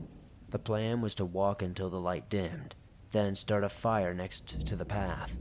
The 0.50 0.60
plan 0.60 1.02
was 1.02 1.16
to 1.16 1.26
walk 1.26 1.62
until 1.62 1.90
the 1.90 2.00
light 2.00 2.30
dimmed, 2.30 2.76
then 3.12 3.36
start 3.36 3.64
a 3.64 3.70
fire 3.70 4.14
next 4.14 4.66
to 4.66 4.76
the 4.76 4.86
path. 4.86 5.38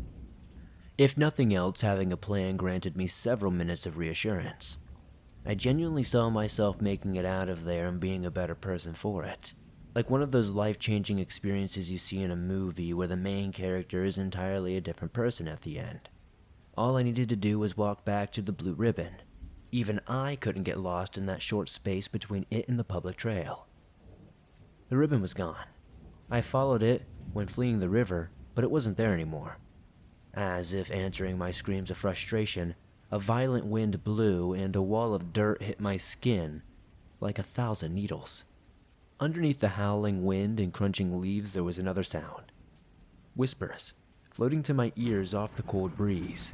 If 0.96 1.18
nothing 1.18 1.52
else, 1.52 1.80
having 1.80 2.12
a 2.12 2.16
plan 2.16 2.56
granted 2.56 2.96
me 2.96 3.06
several 3.06 3.50
minutes 3.50 3.84
of 3.84 3.98
reassurance. 3.98 4.78
I 5.44 5.54
genuinely 5.54 6.04
saw 6.04 6.30
myself 6.30 6.80
making 6.80 7.16
it 7.16 7.24
out 7.24 7.48
of 7.48 7.64
there 7.64 7.86
and 7.86 8.00
being 8.00 8.24
a 8.24 8.30
better 8.30 8.54
person 8.54 8.94
for 8.94 9.24
it. 9.24 9.54
Like 9.94 10.08
one 10.08 10.22
of 10.22 10.30
those 10.32 10.50
life 10.50 10.78
changing 10.78 11.18
experiences 11.18 11.90
you 11.90 11.98
see 11.98 12.22
in 12.22 12.30
a 12.30 12.36
movie 12.36 12.94
where 12.94 13.06
the 13.06 13.16
main 13.16 13.52
character 13.52 14.04
is 14.04 14.18
entirely 14.18 14.76
a 14.76 14.80
different 14.80 15.12
person 15.12 15.46
at 15.46 15.62
the 15.62 15.78
end. 15.78 16.08
All 16.76 16.96
I 16.96 17.02
needed 17.02 17.28
to 17.28 17.36
do 17.36 17.58
was 17.58 17.76
walk 17.76 18.04
back 18.04 18.32
to 18.32 18.42
the 18.42 18.52
blue 18.52 18.74
ribbon. 18.74 19.16
Even 19.70 20.00
I 20.08 20.36
couldn't 20.36 20.62
get 20.62 20.80
lost 20.80 21.18
in 21.18 21.26
that 21.26 21.42
short 21.42 21.68
space 21.68 22.08
between 22.08 22.46
it 22.50 22.68
and 22.68 22.78
the 22.78 22.84
public 22.84 23.16
trail. 23.16 23.66
The 24.88 24.96
ribbon 24.96 25.20
was 25.20 25.34
gone. 25.34 25.66
I 26.30 26.40
followed 26.40 26.82
it 26.82 27.02
when 27.32 27.46
fleeing 27.46 27.78
the 27.78 27.88
river, 27.88 28.30
but 28.54 28.64
it 28.64 28.70
wasn't 28.70 28.96
there 28.96 29.14
anymore. 29.14 29.58
As 30.32 30.72
if 30.72 30.90
answering 30.90 31.38
my 31.38 31.50
screams 31.50 31.90
of 31.90 31.96
frustration, 31.96 32.74
a 33.10 33.18
violent 33.18 33.66
wind 33.66 34.04
blew 34.04 34.52
and 34.52 34.74
a 34.74 34.82
wall 34.82 35.14
of 35.14 35.32
dirt 35.32 35.62
hit 35.62 35.80
my 35.80 35.96
skin 35.96 36.62
like 37.20 37.38
a 37.38 37.42
thousand 37.42 37.94
needles. 37.94 38.44
Underneath 39.20 39.60
the 39.60 39.68
howling 39.68 40.24
wind 40.24 40.58
and 40.58 40.72
crunching 40.72 41.20
leaves, 41.20 41.52
there 41.52 41.64
was 41.64 41.78
another 41.78 42.02
sound 42.02 42.52
whispers, 43.34 43.94
floating 44.30 44.62
to 44.62 44.74
my 44.74 44.92
ears 44.96 45.34
off 45.34 45.56
the 45.56 45.62
cold 45.62 45.96
breeze. 45.96 46.52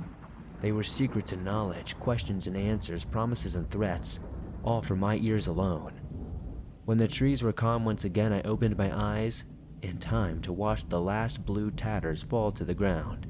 They 0.62 0.72
were 0.72 0.82
secrets 0.82 1.32
and 1.32 1.44
knowledge, 1.44 1.98
questions 1.98 2.46
and 2.46 2.56
answers, 2.56 3.04
promises 3.04 3.54
and 3.54 3.70
threats, 3.70 4.20
all 4.62 4.82
for 4.82 4.96
my 4.96 5.16
ears 5.16 5.46
alone. 5.46 5.99
When 6.90 6.98
the 6.98 7.06
trees 7.06 7.40
were 7.40 7.52
calm 7.52 7.84
once 7.84 8.04
again, 8.04 8.32
I 8.32 8.42
opened 8.42 8.76
my 8.76 8.90
eyes 8.92 9.44
in 9.80 9.98
time 9.98 10.40
to 10.40 10.52
watch 10.52 10.88
the 10.88 11.00
last 11.00 11.46
blue 11.46 11.70
tatters 11.70 12.24
fall 12.24 12.50
to 12.50 12.64
the 12.64 12.74
ground. 12.74 13.28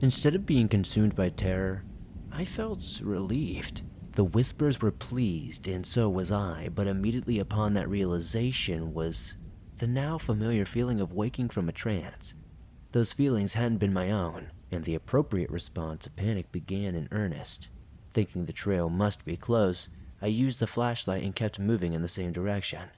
Instead 0.00 0.36
of 0.36 0.46
being 0.46 0.68
consumed 0.68 1.16
by 1.16 1.30
terror, 1.30 1.82
I 2.30 2.44
felt 2.44 3.00
relieved. 3.02 3.82
The 4.12 4.22
whispers 4.22 4.80
were 4.80 4.92
pleased, 4.92 5.66
and 5.66 5.84
so 5.84 6.08
was 6.08 6.30
I, 6.30 6.68
but 6.72 6.86
immediately 6.86 7.40
upon 7.40 7.74
that 7.74 7.88
realization 7.88 8.94
was 8.94 9.34
the 9.78 9.88
now 9.88 10.16
familiar 10.16 10.64
feeling 10.64 11.00
of 11.00 11.12
waking 11.12 11.48
from 11.48 11.68
a 11.68 11.72
trance. 11.72 12.34
Those 12.92 13.12
feelings 13.12 13.54
hadn't 13.54 13.78
been 13.78 13.92
my 13.92 14.12
own, 14.12 14.52
and 14.70 14.84
the 14.84 14.94
appropriate 14.94 15.50
response 15.50 16.06
of 16.06 16.14
panic 16.14 16.52
began 16.52 16.94
in 16.94 17.08
earnest. 17.10 17.70
Thinking 18.12 18.44
the 18.44 18.52
trail 18.52 18.88
must 18.88 19.24
be 19.24 19.36
close, 19.36 19.88
I 20.24 20.28
used 20.28 20.58
the 20.58 20.66
flashlight 20.66 21.22
and 21.22 21.36
kept 21.36 21.58
moving 21.58 21.92
in 21.92 22.00
the 22.00 22.08
same 22.08 22.32
direction. 22.32 22.88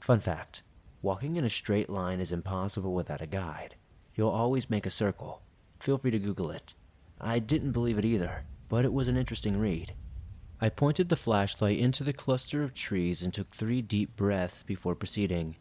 Fun 0.00 0.18
fact 0.18 0.64
walking 1.00 1.36
in 1.36 1.44
a 1.44 1.48
straight 1.48 1.88
line 1.88 2.18
is 2.18 2.32
impossible 2.32 2.92
without 2.92 3.20
a 3.20 3.26
guide. 3.28 3.76
You'll 4.16 4.30
always 4.30 4.68
make 4.68 4.84
a 4.84 4.90
circle. 4.90 5.42
Feel 5.78 5.96
free 5.96 6.10
to 6.10 6.18
Google 6.18 6.50
it. 6.50 6.74
I 7.20 7.38
didn't 7.38 7.70
believe 7.70 7.98
it 7.98 8.04
either, 8.04 8.46
but 8.68 8.84
it 8.84 8.92
was 8.92 9.06
an 9.06 9.16
interesting 9.16 9.58
read. 9.58 9.94
I 10.60 10.70
pointed 10.70 11.08
the 11.08 11.14
flashlight 11.14 11.78
into 11.78 12.02
the 12.02 12.12
cluster 12.12 12.64
of 12.64 12.74
trees 12.74 13.22
and 13.22 13.32
took 13.32 13.50
three 13.50 13.80
deep 13.80 14.16
breaths 14.16 14.64
before 14.64 14.96
proceeding. 14.96 15.54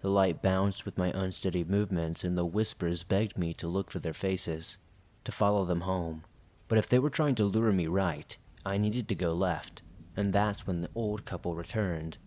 The 0.00 0.10
light 0.10 0.42
bounced 0.42 0.84
with 0.84 0.98
my 0.98 1.12
unsteady 1.12 1.62
movements, 1.62 2.24
and 2.24 2.36
the 2.36 2.44
whispers 2.44 3.04
begged 3.04 3.38
me 3.38 3.54
to 3.54 3.68
look 3.68 3.88
for 3.88 4.00
their 4.00 4.12
faces, 4.12 4.78
to 5.22 5.30
follow 5.30 5.64
them 5.64 5.82
home. 5.82 6.24
But 6.66 6.78
if 6.78 6.88
they 6.88 6.98
were 6.98 7.08
trying 7.08 7.36
to 7.36 7.44
lure 7.44 7.70
me 7.70 7.86
right, 7.86 8.36
I 8.66 8.78
needed 8.78 9.06
to 9.10 9.14
go 9.14 9.32
left, 9.32 9.82
and 10.16 10.32
that's 10.32 10.66
when 10.66 10.80
the 10.80 10.90
old 10.94 11.24
couple 11.24 11.54
returned. 11.54 12.18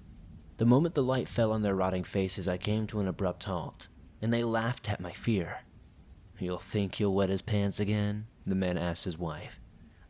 The 0.58 0.65
moment 0.65 0.95
the 0.95 1.04
light 1.04 1.30
fell 1.30 1.52
on 1.52 1.62
their 1.62 1.76
rotting 1.76 2.04
faces, 2.04 2.47
I 2.47 2.58
came 2.58 2.88
to 2.88 3.00
an 3.00 3.08
abrupt 3.08 3.43
halt, 3.43 3.88
and 4.21 4.34
they 4.34 4.43
laughed 4.43 4.89
at 4.91 5.00
my 5.00 5.12
fear. 5.12 5.60
You'll 6.39 6.58
think 6.58 7.00
you'll 7.00 7.13
wet 7.13 7.30
his 7.30 7.41
pants 7.41 7.80
again? 7.80 8.28
The 8.45 8.56
man 8.56 8.78
asked 8.78 9.04
his 9.04 9.17
wife. 9.17 9.60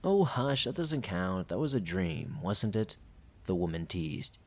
Oh, 0.04 0.24
hush, 0.24 0.66
that 0.66 0.76
doesn't 0.76 1.02
count. 1.02 1.48
That 1.48 1.60
was 1.60 1.74
a 1.74 1.80
dream, 1.80 2.38
wasn't 2.42 2.76
it? 2.76 2.98
The 3.46 3.56
woman 3.56 3.86
teased. 3.86 4.38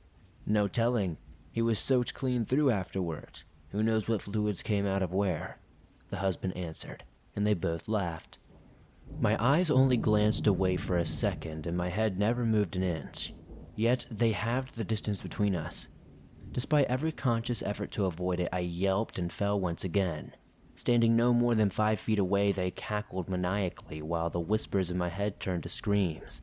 No 0.47 0.69
telling. 0.69 1.19
He 1.53 1.63
was 1.63 1.79
soaked 1.79 2.15
clean 2.15 2.45
through 2.45 2.71
afterwards. 2.71 3.45
Who 3.71 3.83
knows 3.83 4.09
what 4.09 4.23
fluids 4.23 4.63
came 4.63 4.87
out 4.87 5.03
of 5.03 5.13
where? 5.13 5.59
the 6.11 6.17
husband 6.17 6.57
answered, 6.57 7.05
and 7.35 7.47
they 7.47 7.55
both 7.55 7.89
laughed. 7.89 8.39
My 9.19 9.37
eyes 9.43 9.71
only 9.71 9.97
glanced 9.97 10.47
away 10.47 10.77
for 10.77 10.97
a 10.97 11.05
second, 11.05 11.67
and 11.67 11.77
my 11.77 11.89
head 11.89 12.19
never 12.19 12.45
moved 12.45 12.77
an 12.77 12.83
inch. 12.83 13.35
Yet 13.75 14.07
they 14.11 14.33
halved 14.33 14.77
the 14.77 14.85
distance 14.85 15.23
between 15.23 15.57
us. 15.57 15.89
Despite 16.53 16.87
every 16.87 17.13
conscious 17.13 17.63
effort 17.63 17.91
to 17.93 18.07
avoid 18.07 18.41
it, 18.41 18.49
I 18.53 18.61
yelped 18.61 19.19
and 19.19 19.33
fell 19.33 19.59
once 19.59 19.85
again. 19.85 20.35
Standing 20.77 21.15
no 21.17 21.33
more 21.33 21.55
than 21.55 21.71
five 21.71 22.01
feet 22.01 22.19
away, 22.19 22.53
they 22.53 22.71
cackled 22.71 23.29
maniacally 23.29 24.03
while 24.03 24.31
the 24.31 24.41
whispers 24.41 24.91
in 24.91 24.99
my 24.99 25.09
head 25.09 25.39
turned 25.41 25.63
to 25.65 25.69
screams. 25.69 26.43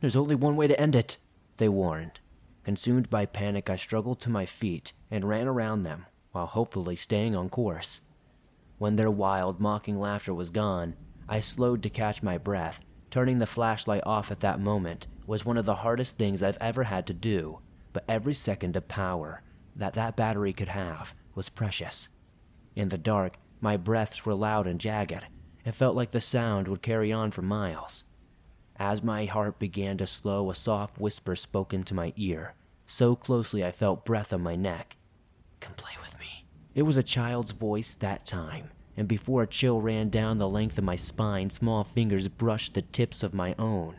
There's 0.00 0.16
only 0.16 0.34
one 0.34 0.56
way 0.56 0.66
to 0.66 0.80
end 0.80 0.94
it, 0.94 1.18
they 1.58 1.68
warned. 1.68 2.20
Consumed 2.64 3.10
by 3.10 3.26
panic, 3.26 3.70
I 3.70 3.76
struggled 3.76 4.20
to 4.20 4.30
my 4.30 4.46
feet 4.46 4.92
and 5.10 5.28
ran 5.28 5.46
around 5.46 5.82
them 5.82 6.06
while 6.32 6.46
hopefully 6.46 6.96
staying 6.96 7.34
on 7.34 7.48
course. 7.48 8.00
When 8.78 8.96
their 8.96 9.10
wild, 9.10 9.60
mocking 9.60 9.98
laughter 9.98 10.32
was 10.32 10.50
gone, 10.50 10.94
I 11.28 11.40
slowed 11.40 11.82
to 11.82 11.90
catch 11.90 12.22
my 12.22 12.38
breath. 12.38 12.80
Turning 13.10 13.38
the 13.38 13.46
flashlight 13.46 14.02
off 14.06 14.30
at 14.30 14.40
that 14.40 14.60
moment 14.60 15.06
was 15.26 15.44
one 15.44 15.56
of 15.56 15.66
the 15.66 15.76
hardest 15.76 16.16
things 16.16 16.42
I've 16.42 16.56
ever 16.60 16.84
had 16.84 17.06
to 17.06 17.14
do, 17.14 17.58
but 17.92 18.04
every 18.08 18.34
second 18.34 18.76
of 18.76 18.88
power 18.88 19.42
that 19.76 19.94
that 19.94 20.16
battery 20.16 20.52
could 20.52 20.68
have 20.68 21.14
was 21.34 21.48
precious. 21.48 22.08
In 22.74 22.88
the 22.88 22.98
dark, 22.98 23.34
my 23.60 23.76
breaths 23.76 24.24
were 24.24 24.34
loud 24.34 24.66
and 24.66 24.80
jagged. 24.80 25.26
It 25.64 25.74
felt 25.74 25.96
like 25.96 26.12
the 26.12 26.20
sound 26.20 26.68
would 26.68 26.82
carry 26.82 27.12
on 27.12 27.30
for 27.30 27.42
miles. 27.42 28.04
As 28.76 29.02
my 29.02 29.24
heart 29.24 29.58
began 29.58 29.98
to 29.98 30.06
slow, 30.06 30.50
a 30.50 30.54
soft 30.54 30.98
whisper 30.98 31.36
spoke 31.36 31.74
into 31.74 31.94
my 31.94 32.12
ear, 32.16 32.54
so 32.86 33.16
closely 33.16 33.64
I 33.64 33.72
felt 33.72 34.04
breath 34.04 34.32
on 34.32 34.40
my 34.40 34.56
neck. 34.56 34.96
Come 35.60 35.74
play 35.74 35.92
with 36.00 36.18
me. 36.18 36.46
It 36.74 36.82
was 36.82 36.96
a 36.96 37.02
child's 37.02 37.52
voice 37.52 37.94
that 37.98 38.24
time, 38.24 38.70
and 38.98 39.06
before 39.06 39.44
a 39.44 39.46
chill 39.46 39.80
ran 39.80 40.08
down 40.08 40.38
the 40.38 40.48
length 40.48 40.76
of 40.76 40.82
my 40.82 40.96
spine, 40.96 41.48
small 41.50 41.84
fingers 41.84 42.26
brushed 42.26 42.74
the 42.74 42.82
tips 42.82 43.22
of 43.22 43.32
my 43.32 43.54
own. 43.56 43.94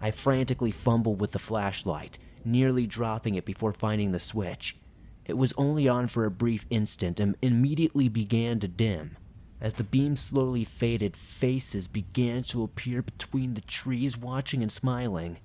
I 0.00 0.10
frantically 0.12 0.70
fumbled 0.70 1.20
with 1.20 1.32
the 1.32 1.38
flashlight, 1.38 2.18
nearly 2.42 2.86
dropping 2.86 3.34
it 3.34 3.44
before 3.44 3.74
finding 3.74 4.12
the 4.12 4.18
switch. 4.18 4.78
It 5.26 5.36
was 5.36 5.52
only 5.58 5.88
on 5.88 6.06
for 6.06 6.24
a 6.24 6.30
brief 6.30 6.64
instant 6.70 7.20
and 7.20 7.36
immediately 7.42 8.08
began 8.08 8.60
to 8.60 8.68
dim. 8.68 9.18
As 9.60 9.74
the 9.74 9.84
beam 9.84 10.16
slowly 10.16 10.64
faded, 10.64 11.18
faces 11.18 11.86
began 11.86 12.44
to 12.44 12.62
appear 12.62 13.02
between 13.02 13.52
the 13.52 13.60
trees, 13.60 14.16
watching 14.16 14.62
and 14.62 14.72
smiling. 14.72 15.36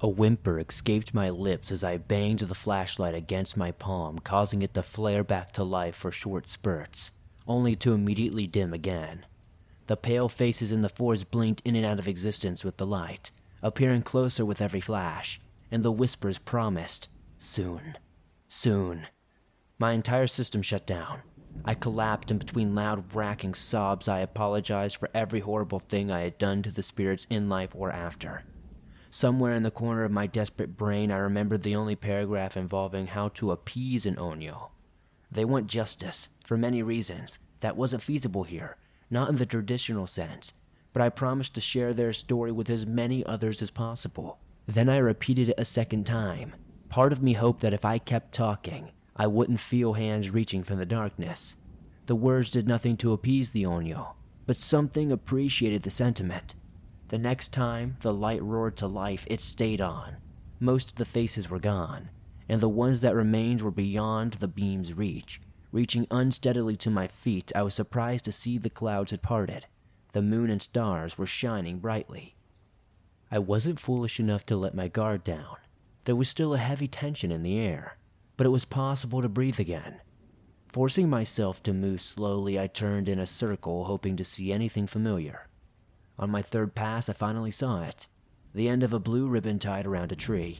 A 0.00 0.08
whimper 0.08 0.58
escaped 0.58 1.14
my 1.14 1.30
lips 1.30 1.70
as 1.70 1.84
I 1.84 1.96
banged 1.96 2.40
the 2.40 2.54
flashlight 2.56 3.14
against 3.14 3.56
my 3.56 3.70
palm, 3.70 4.18
causing 4.18 4.62
it 4.62 4.74
to 4.74 4.82
flare 4.82 5.22
back 5.22 5.52
to 5.52 5.62
life 5.62 5.94
for 5.94 6.10
short 6.10 6.48
spurts, 6.48 7.12
only 7.46 7.74
to 7.76 7.92
immediately 7.92 8.46
dim 8.46 8.72
again. 8.72 9.26
The 9.86 9.96
pale 9.96 10.28
faces 10.28 10.70
in 10.70 10.82
the 10.82 10.88
forest 10.88 11.30
blinked 11.30 11.62
in 11.64 11.74
and 11.74 11.84
out 11.84 11.98
of 11.98 12.06
existence 12.06 12.64
with 12.64 12.76
the 12.76 12.86
light, 12.86 13.30
appearing 13.62 14.02
closer 14.02 14.44
with 14.44 14.60
every 14.60 14.80
flash, 14.80 15.40
and 15.70 15.82
the 15.82 15.92
whispers 15.92 16.38
promised 16.38 17.08
soon, 17.38 17.96
soon. 18.48 19.06
My 19.78 19.92
entire 19.92 20.26
system 20.26 20.62
shut 20.62 20.86
down. 20.86 21.22
I 21.64 21.74
collapsed, 21.74 22.30
and 22.30 22.38
between 22.38 22.74
loud, 22.74 23.14
racking 23.14 23.54
sobs, 23.54 24.06
I 24.08 24.20
apologized 24.20 24.96
for 24.96 25.10
every 25.12 25.40
horrible 25.40 25.80
thing 25.80 26.12
I 26.12 26.20
had 26.20 26.38
done 26.38 26.62
to 26.62 26.70
the 26.70 26.82
spirits 26.82 27.26
in 27.28 27.48
life 27.48 27.70
or 27.74 27.90
after. 27.90 28.44
Somewhere 29.10 29.54
in 29.54 29.64
the 29.64 29.70
corner 29.72 30.04
of 30.04 30.12
my 30.12 30.28
desperate 30.28 30.76
brain, 30.76 31.10
I 31.10 31.16
remembered 31.16 31.62
the 31.62 31.74
only 31.74 31.96
paragraph 31.96 32.56
involving 32.56 33.08
how 33.08 33.28
to 33.30 33.50
appease 33.50 34.06
an 34.06 34.16
Onyo. 34.16 34.68
They 35.30 35.44
want 35.44 35.66
justice, 35.66 36.28
for 36.44 36.56
many 36.56 36.82
reasons. 36.82 37.38
That 37.60 37.76
wasn't 37.76 38.02
feasible 38.02 38.44
here, 38.44 38.76
not 39.10 39.28
in 39.28 39.36
the 39.36 39.46
traditional 39.46 40.06
sense, 40.06 40.52
but 40.92 41.02
I 41.02 41.08
promised 41.08 41.54
to 41.54 41.60
share 41.60 41.92
their 41.92 42.12
story 42.12 42.50
with 42.50 42.70
as 42.70 42.86
many 42.86 43.24
others 43.24 43.62
as 43.62 43.70
possible. 43.70 44.38
Then 44.66 44.88
I 44.88 44.96
repeated 44.96 45.50
it 45.50 45.58
a 45.58 45.64
second 45.64 46.06
time. 46.06 46.54
Part 46.88 47.12
of 47.12 47.22
me 47.22 47.34
hoped 47.34 47.60
that 47.60 47.74
if 47.74 47.84
I 47.84 47.98
kept 47.98 48.32
talking, 48.32 48.90
I 49.16 49.26
wouldn't 49.26 49.60
feel 49.60 49.92
hands 49.92 50.30
reaching 50.30 50.62
from 50.62 50.78
the 50.78 50.86
darkness. 50.86 51.56
The 52.06 52.16
words 52.16 52.50
did 52.50 52.66
nothing 52.66 52.96
to 52.98 53.12
appease 53.12 53.50
the 53.50 53.64
Onyo, 53.64 54.14
but 54.46 54.56
something 54.56 55.12
appreciated 55.12 55.82
the 55.82 55.90
sentiment. 55.90 56.54
The 57.08 57.18
next 57.18 57.52
time 57.52 57.96
the 58.00 58.14
light 58.14 58.42
roared 58.42 58.76
to 58.78 58.86
life, 58.86 59.26
it 59.28 59.40
stayed 59.40 59.80
on. 59.80 60.16
Most 60.58 60.90
of 60.90 60.96
the 60.96 61.04
faces 61.04 61.50
were 61.50 61.58
gone, 61.58 62.10
and 62.50 62.60
the 62.60 62.68
ones 62.68 63.00
that 63.00 63.14
remained 63.14 63.62
were 63.62 63.70
beyond 63.70 64.34
the 64.34 64.48
beam's 64.48 64.92
reach. 64.92 65.40
Reaching 65.72 66.06
unsteadily 66.10 66.76
to 66.76 66.90
my 66.90 67.06
feet, 67.06 67.50
I 67.54 67.62
was 67.62 67.72
surprised 67.72 68.26
to 68.26 68.32
see 68.32 68.58
the 68.58 68.68
clouds 68.68 69.10
had 69.10 69.22
parted. 69.22 69.64
The 70.12 70.20
moon 70.20 70.50
and 70.50 70.60
stars 70.60 71.16
were 71.16 71.24
shining 71.24 71.78
brightly. 71.78 72.34
I 73.30 73.38
wasn't 73.38 73.80
foolish 73.80 74.20
enough 74.20 74.44
to 74.46 74.56
let 74.56 74.74
my 74.74 74.88
guard 74.88 75.24
down. 75.24 75.56
There 76.04 76.16
was 76.16 76.28
still 76.28 76.52
a 76.52 76.58
heavy 76.58 76.88
tension 76.88 77.32
in 77.32 77.42
the 77.42 77.58
air 77.58 77.96
but 78.40 78.46
it 78.46 78.56
was 78.56 78.64
possible 78.64 79.20
to 79.20 79.28
breathe 79.28 79.60
again. 79.60 80.00
Forcing 80.72 81.10
myself 81.10 81.62
to 81.62 81.74
move 81.74 82.00
slowly, 82.00 82.58
I 82.58 82.68
turned 82.68 83.06
in 83.06 83.18
a 83.18 83.26
circle, 83.26 83.84
hoping 83.84 84.16
to 84.16 84.24
see 84.24 84.50
anything 84.50 84.86
familiar. 84.86 85.46
On 86.18 86.30
my 86.30 86.40
third 86.40 86.74
pass, 86.74 87.10
I 87.10 87.12
finally 87.12 87.50
saw 87.50 87.82
it 87.82 88.06
the 88.54 88.66
end 88.66 88.82
of 88.82 88.94
a 88.94 88.98
blue 88.98 89.28
ribbon 89.28 89.58
tied 89.58 89.86
around 89.86 90.10
a 90.10 90.16
tree. 90.16 90.58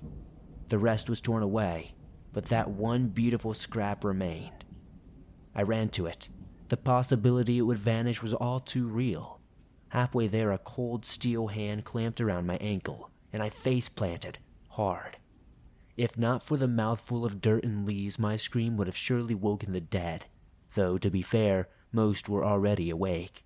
The 0.70 0.78
rest 0.78 1.11
was 1.11 1.20
torn 1.20 1.42
away, 1.42 1.94
but 2.33 2.46
that 2.46 2.70
one 2.70 3.09
beautiful 3.09 3.54
scrap 3.54 4.04
remained. 4.04 4.64
I 5.52 5.62
ran 5.62 5.88
to 5.90 6.06
it. 6.06 6.28
The 6.68 6.76
possibility 6.76 7.59
it 7.59 7.62
would 7.62 7.78
vanish 7.78 8.22
was 8.22 8.35
all 8.35 8.61
too 8.61 8.87
real. 8.87 9.40
Halfway 9.88 10.28
there, 10.28 10.52
a 10.52 10.59
cold 10.59 11.04
steel 11.04 11.48
hand 11.48 11.85
clamped 11.85 12.20
around 12.20 12.46
my 12.46 12.56
ankle, 12.59 13.11
and 13.33 13.42
I 13.42 13.50
face 13.50 13.88
planted, 13.88 14.38
hard. 14.68 15.16
If 15.96 16.16
not 16.16 16.44
for 16.44 16.56
the 16.56 16.68
mouthful 16.68 17.24
of 17.24 17.40
dirt 17.40 17.64
and 17.64 17.85
leaves, 17.85 18.16
my 18.16 18.37
scream 18.37 18.76
would 18.76 18.87
have 18.87 18.96
surely 18.96 19.35
woken 19.35 19.72
the 19.72 19.80
dead, 19.80 20.26
though, 20.76 20.96
to 20.98 21.11
be 21.11 21.20
fair, 21.20 21.68
most 21.90 22.28
were 22.28 22.44
already 22.44 22.90
awake. 22.90 23.44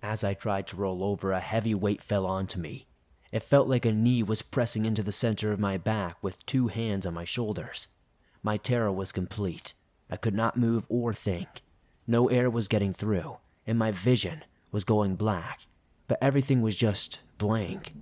As 0.00 0.22
I 0.22 0.34
tried 0.34 0.68
to 0.68 0.76
roll 0.76 1.02
over, 1.02 1.32
a 1.32 1.40
heavy 1.40 1.74
weight 1.74 2.00
fell 2.00 2.24
onto 2.24 2.60
me. 2.60 2.86
It 3.32 3.42
felt 3.42 3.68
like 3.68 3.84
a 3.84 3.92
knee 3.92 4.22
was 4.22 4.42
pressing 4.42 4.84
into 4.84 5.02
the 5.02 5.12
center 5.12 5.52
of 5.52 5.60
my 5.60 5.76
back 5.76 6.16
with 6.22 6.44
two 6.46 6.68
hands 6.68 7.06
on 7.06 7.14
my 7.14 7.24
shoulders. 7.24 7.86
My 8.42 8.56
terror 8.56 8.90
was 8.90 9.12
complete. 9.12 9.74
I 10.10 10.16
could 10.16 10.34
not 10.34 10.56
move 10.56 10.84
or 10.88 11.14
think. 11.14 11.62
No 12.06 12.28
air 12.28 12.50
was 12.50 12.66
getting 12.66 12.92
through, 12.92 13.36
and 13.66 13.78
my 13.78 13.92
vision 13.92 14.42
was 14.72 14.82
going 14.82 15.14
black, 15.14 15.66
but 16.08 16.18
everything 16.20 16.60
was 16.60 16.74
just 16.74 17.20
blank. 17.38 17.92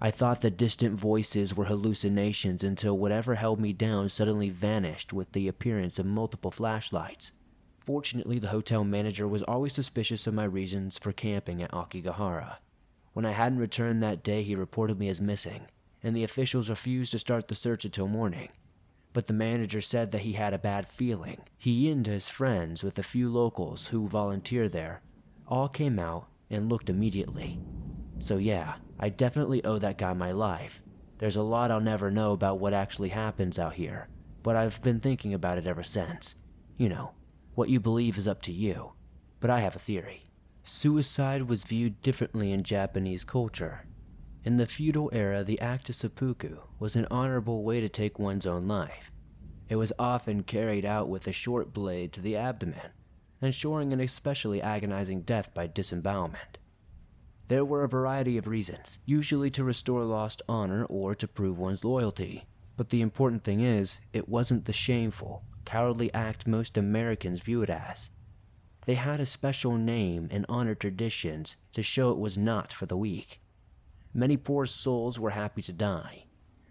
I 0.00 0.10
thought 0.10 0.40
the 0.40 0.50
distant 0.50 0.98
voices 0.98 1.54
were 1.54 1.66
hallucinations 1.66 2.64
until 2.64 2.96
whatever 2.96 3.34
held 3.34 3.60
me 3.60 3.74
down 3.74 4.08
suddenly 4.08 4.48
vanished 4.48 5.12
with 5.12 5.32
the 5.32 5.46
appearance 5.46 5.98
of 5.98 6.06
multiple 6.06 6.50
flashlights. 6.50 7.32
Fortunately, 7.80 8.38
the 8.38 8.48
hotel 8.48 8.82
manager 8.82 9.28
was 9.28 9.42
always 9.42 9.74
suspicious 9.74 10.26
of 10.26 10.32
my 10.32 10.44
reasons 10.44 10.98
for 10.98 11.12
camping 11.12 11.62
at 11.62 11.70
Aokigahara. 11.70 12.56
When 13.12 13.24
I 13.24 13.32
hadn't 13.32 13.58
returned 13.58 14.02
that 14.02 14.22
day, 14.22 14.42
he 14.42 14.54
reported 14.54 14.98
me 14.98 15.08
as 15.08 15.20
missing, 15.20 15.62
and 16.02 16.14
the 16.14 16.24
officials 16.24 16.70
refused 16.70 17.12
to 17.12 17.18
start 17.18 17.48
the 17.48 17.54
search 17.54 17.84
until 17.84 18.06
morning. 18.08 18.50
But 19.12 19.26
the 19.26 19.32
manager 19.32 19.80
said 19.80 20.12
that 20.12 20.20
he 20.20 20.34
had 20.34 20.54
a 20.54 20.58
bad 20.58 20.86
feeling. 20.86 21.40
He 21.58 21.90
and 21.90 22.06
his 22.06 22.28
friends, 22.28 22.84
with 22.84 22.98
a 22.98 23.02
few 23.02 23.28
locals 23.28 23.88
who 23.88 24.06
volunteer 24.06 24.68
there, 24.68 25.02
all 25.48 25.68
came 25.68 25.98
out 25.98 26.28
and 26.48 26.68
looked 26.68 26.88
immediately. 26.88 27.60
So, 28.20 28.36
yeah, 28.36 28.74
I 29.00 29.08
definitely 29.08 29.64
owe 29.64 29.78
that 29.78 29.98
guy 29.98 30.12
my 30.12 30.30
life. 30.30 30.80
There's 31.18 31.36
a 31.36 31.42
lot 31.42 31.70
I'll 31.70 31.80
never 31.80 32.10
know 32.10 32.32
about 32.32 32.60
what 32.60 32.72
actually 32.72 33.08
happens 33.08 33.58
out 33.58 33.74
here, 33.74 34.08
but 34.42 34.56
I've 34.56 34.80
been 34.82 35.00
thinking 35.00 35.34
about 35.34 35.58
it 35.58 35.66
ever 35.66 35.82
since. 35.82 36.36
You 36.76 36.88
know, 36.88 37.10
what 37.54 37.68
you 37.68 37.80
believe 37.80 38.16
is 38.16 38.28
up 38.28 38.40
to 38.42 38.52
you, 38.52 38.92
but 39.40 39.50
I 39.50 39.60
have 39.60 39.74
a 39.74 39.80
theory. 39.80 40.22
Suicide 40.62 41.42
was 41.48 41.64
viewed 41.64 42.00
differently 42.02 42.52
in 42.52 42.62
Japanese 42.62 43.24
culture. 43.24 43.86
In 44.44 44.56
the 44.56 44.66
feudal 44.66 45.10
era, 45.12 45.42
the 45.42 45.60
act 45.60 45.88
of 45.88 45.94
seppuku 45.94 46.58
was 46.78 46.96
an 46.96 47.06
honorable 47.10 47.62
way 47.62 47.80
to 47.80 47.88
take 47.88 48.18
one's 48.18 48.46
own 48.46 48.68
life. 48.68 49.10
It 49.68 49.76
was 49.76 49.92
often 49.98 50.42
carried 50.42 50.84
out 50.84 51.08
with 51.08 51.26
a 51.26 51.32
short 51.32 51.72
blade 51.72 52.12
to 52.12 52.20
the 52.20 52.36
abdomen, 52.36 52.92
ensuring 53.40 53.92
an 53.92 54.00
especially 54.00 54.60
agonizing 54.60 55.22
death 55.22 55.52
by 55.54 55.66
disembowelment. 55.66 56.58
There 57.48 57.64
were 57.64 57.82
a 57.82 57.88
variety 57.88 58.36
of 58.36 58.46
reasons, 58.46 58.98
usually 59.04 59.50
to 59.50 59.64
restore 59.64 60.04
lost 60.04 60.42
honor 60.48 60.84
or 60.84 61.14
to 61.14 61.26
prove 61.28 61.58
one's 61.58 61.84
loyalty. 61.84 62.46
But 62.76 62.90
the 62.90 63.02
important 63.02 63.44
thing 63.44 63.60
is, 63.60 63.98
it 64.12 64.28
wasn't 64.28 64.66
the 64.66 64.72
shameful, 64.72 65.42
cowardly 65.64 66.12
act 66.14 66.46
most 66.46 66.78
Americans 66.78 67.40
view 67.40 67.62
it 67.62 67.70
as. 67.70 68.10
They 68.90 68.96
had 68.96 69.20
a 69.20 69.24
special 69.24 69.78
name 69.78 70.26
and 70.32 70.44
honored 70.48 70.80
traditions 70.80 71.56
to 71.74 71.80
show 71.80 72.10
it 72.10 72.18
was 72.18 72.36
not 72.36 72.72
for 72.72 72.86
the 72.86 72.96
weak. 72.96 73.40
Many 74.12 74.36
poor 74.36 74.66
souls 74.66 75.16
were 75.16 75.30
happy 75.30 75.62
to 75.62 75.72
die. 75.72 76.24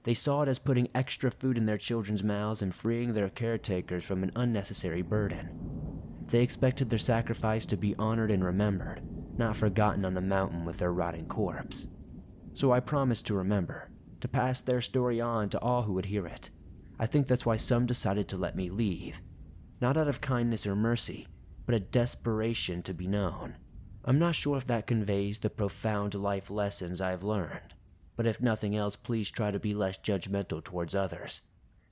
They 0.03 0.13
saw 0.13 0.41
it 0.41 0.49
as 0.49 0.59
putting 0.59 0.89
extra 0.93 1.31
food 1.31 1.57
in 1.57 1.65
their 1.65 1.77
children's 1.77 2.21
mouths 2.21 2.61
and 2.61 2.75
freeing 2.75 3.13
their 3.13 3.29
caretakers 3.29 4.03
from 4.03 4.21
an 4.21 4.33
unnecessary 4.35 5.01
burden. 5.01 5.47
They 6.27 6.41
expected 6.41 6.89
their 6.89 6.99
sacrifice 6.99 7.65
to 7.67 7.77
be 7.77 7.95
honored 7.97 8.31
and 8.31 8.43
remembered, 8.43 8.99
not 9.37 9.55
forgotten 9.55 10.03
on 10.03 10.13
the 10.13 10.19
mountain 10.19 10.65
with 10.65 10.79
their 10.79 10.91
rotting 10.91 11.27
corpse. 11.27 11.87
So 12.53 12.73
I 12.73 12.81
promised 12.81 13.27
to 13.27 13.33
remember, 13.33 13.91
to 14.19 14.27
pass 14.27 14.59
their 14.59 14.81
story 14.81 15.21
on 15.21 15.47
to 15.51 15.59
all 15.61 15.83
who 15.83 15.93
would 15.93 16.07
hear 16.07 16.27
it. 16.27 16.49
I 16.99 17.05
think 17.05 17.27
that's 17.27 17.45
why 17.45 17.55
some 17.55 17.85
decided 17.85 18.27
to 18.27 18.35
let 18.35 18.57
me 18.57 18.69
leave. 18.69 19.21
Not 19.79 19.95
out 19.95 20.09
of 20.09 20.19
kindness 20.19 20.67
or 20.67 20.75
mercy, 20.75 21.25
but 21.69 21.75
a 21.75 21.79
desperation 21.79 22.81
to 22.81 22.95
be 22.95 23.05
known. 23.05 23.55
I'm 24.03 24.17
not 24.17 24.33
sure 24.33 24.57
if 24.57 24.65
that 24.65 24.87
conveys 24.87 25.37
the 25.37 25.51
profound 25.51 26.15
life 26.15 26.49
lessons 26.49 26.99
I've 26.99 27.23
learned, 27.23 27.75
but 28.15 28.25
if 28.25 28.41
nothing 28.41 28.75
else, 28.75 28.95
please 28.95 29.29
try 29.29 29.51
to 29.51 29.59
be 29.59 29.75
less 29.75 29.99
judgmental 29.99 30.63
towards 30.63 30.95
others. 30.95 31.41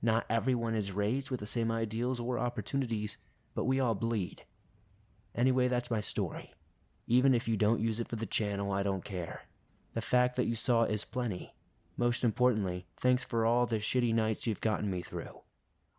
Not 0.02 0.26
everyone 0.28 0.74
is 0.74 0.90
raised 0.90 1.30
with 1.30 1.38
the 1.38 1.46
same 1.46 1.70
ideals 1.70 2.18
or 2.18 2.40
opportunities, 2.40 3.18
but 3.54 3.66
we 3.66 3.78
all 3.78 3.94
bleed. 3.94 4.42
Anyway, 5.32 5.68
that's 5.68 5.92
my 5.92 6.00
story. 6.00 6.52
Even 7.06 7.32
if 7.32 7.46
you 7.46 7.56
don't 7.56 7.78
use 7.78 8.00
it 8.00 8.08
for 8.08 8.16
the 8.16 8.26
channel, 8.26 8.72
I 8.72 8.82
don't 8.82 9.04
care. 9.04 9.42
The 9.94 10.00
fact 10.00 10.34
that 10.34 10.48
you 10.48 10.56
saw 10.56 10.86
is 10.86 11.04
plenty. 11.04 11.54
Most 11.96 12.24
importantly, 12.24 12.88
thanks 12.96 13.22
for 13.22 13.46
all 13.46 13.64
the 13.64 13.76
shitty 13.76 14.12
nights 14.12 14.44
you've 14.44 14.60
gotten 14.60 14.90
me 14.90 15.02
through. 15.02 15.42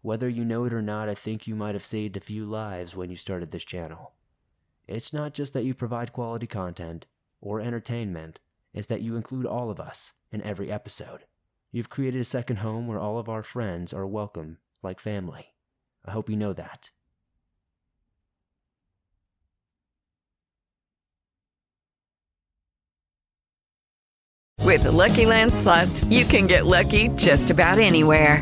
Whether 0.02 0.30
you 0.30 0.46
know 0.46 0.64
it 0.64 0.74
or 0.74 0.82
not, 0.82 1.10
I 1.10 1.16
think 1.16 1.46
you 1.46 1.56
might 1.56 1.76
have 1.76 1.84
saved 1.84 2.16
a 2.16 2.22
few 2.22 2.46
lives 2.46 2.96
when 2.96 3.10
you 3.10 3.18
started 3.18 3.52
this 3.52 3.66
channel. 3.66 4.14
It's 4.88 5.12
not 5.12 5.34
just 5.34 5.54
that 5.54 5.66
you 5.66 5.74
provide 5.74 6.14
quality 6.14 6.48
content 6.48 7.06
or 7.42 7.60
entertainment, 7.60 8.40
it's 8.74 8.88
that 8.88 9.02
you 9.02 9.16
include 9.16 9.46
all 9.46 9.70
of 9.70 9.80
us 9.80 10.14
in 10.32 10.42
every 10.42 10.72
episode. 10.72 11.26
You've 11.72 11.90
created 11.90 12.22
a 12.22 12.26
second 12.26 12.58
home 12.58 12.88
where 12.88 13.00
all 13.00 13.18
of 13.18 13.28
our 13.28 13.44
friends 13.44 13.94
are 13.94 14.08
welcome 14.08 14.58
like 14.82 15.00
family. 15.00 15.54
I 16.06 16.12
hope 16.12 16.30
you 16.30 16.38
know 16.38 16.54
that. 16.54 16.92
With 24.64 24.84
the 24.84 24.92
Lucky 24.92 25.26
Land 25.26 25.54
slots, 25.54 26.04
you 26.06 26.24
can 26.26 26.48
get 26.48 26.66
lucky 26.66 27.10
just 27.10 27.50
about 27.50 27.80
anywhere. 27.80 28.42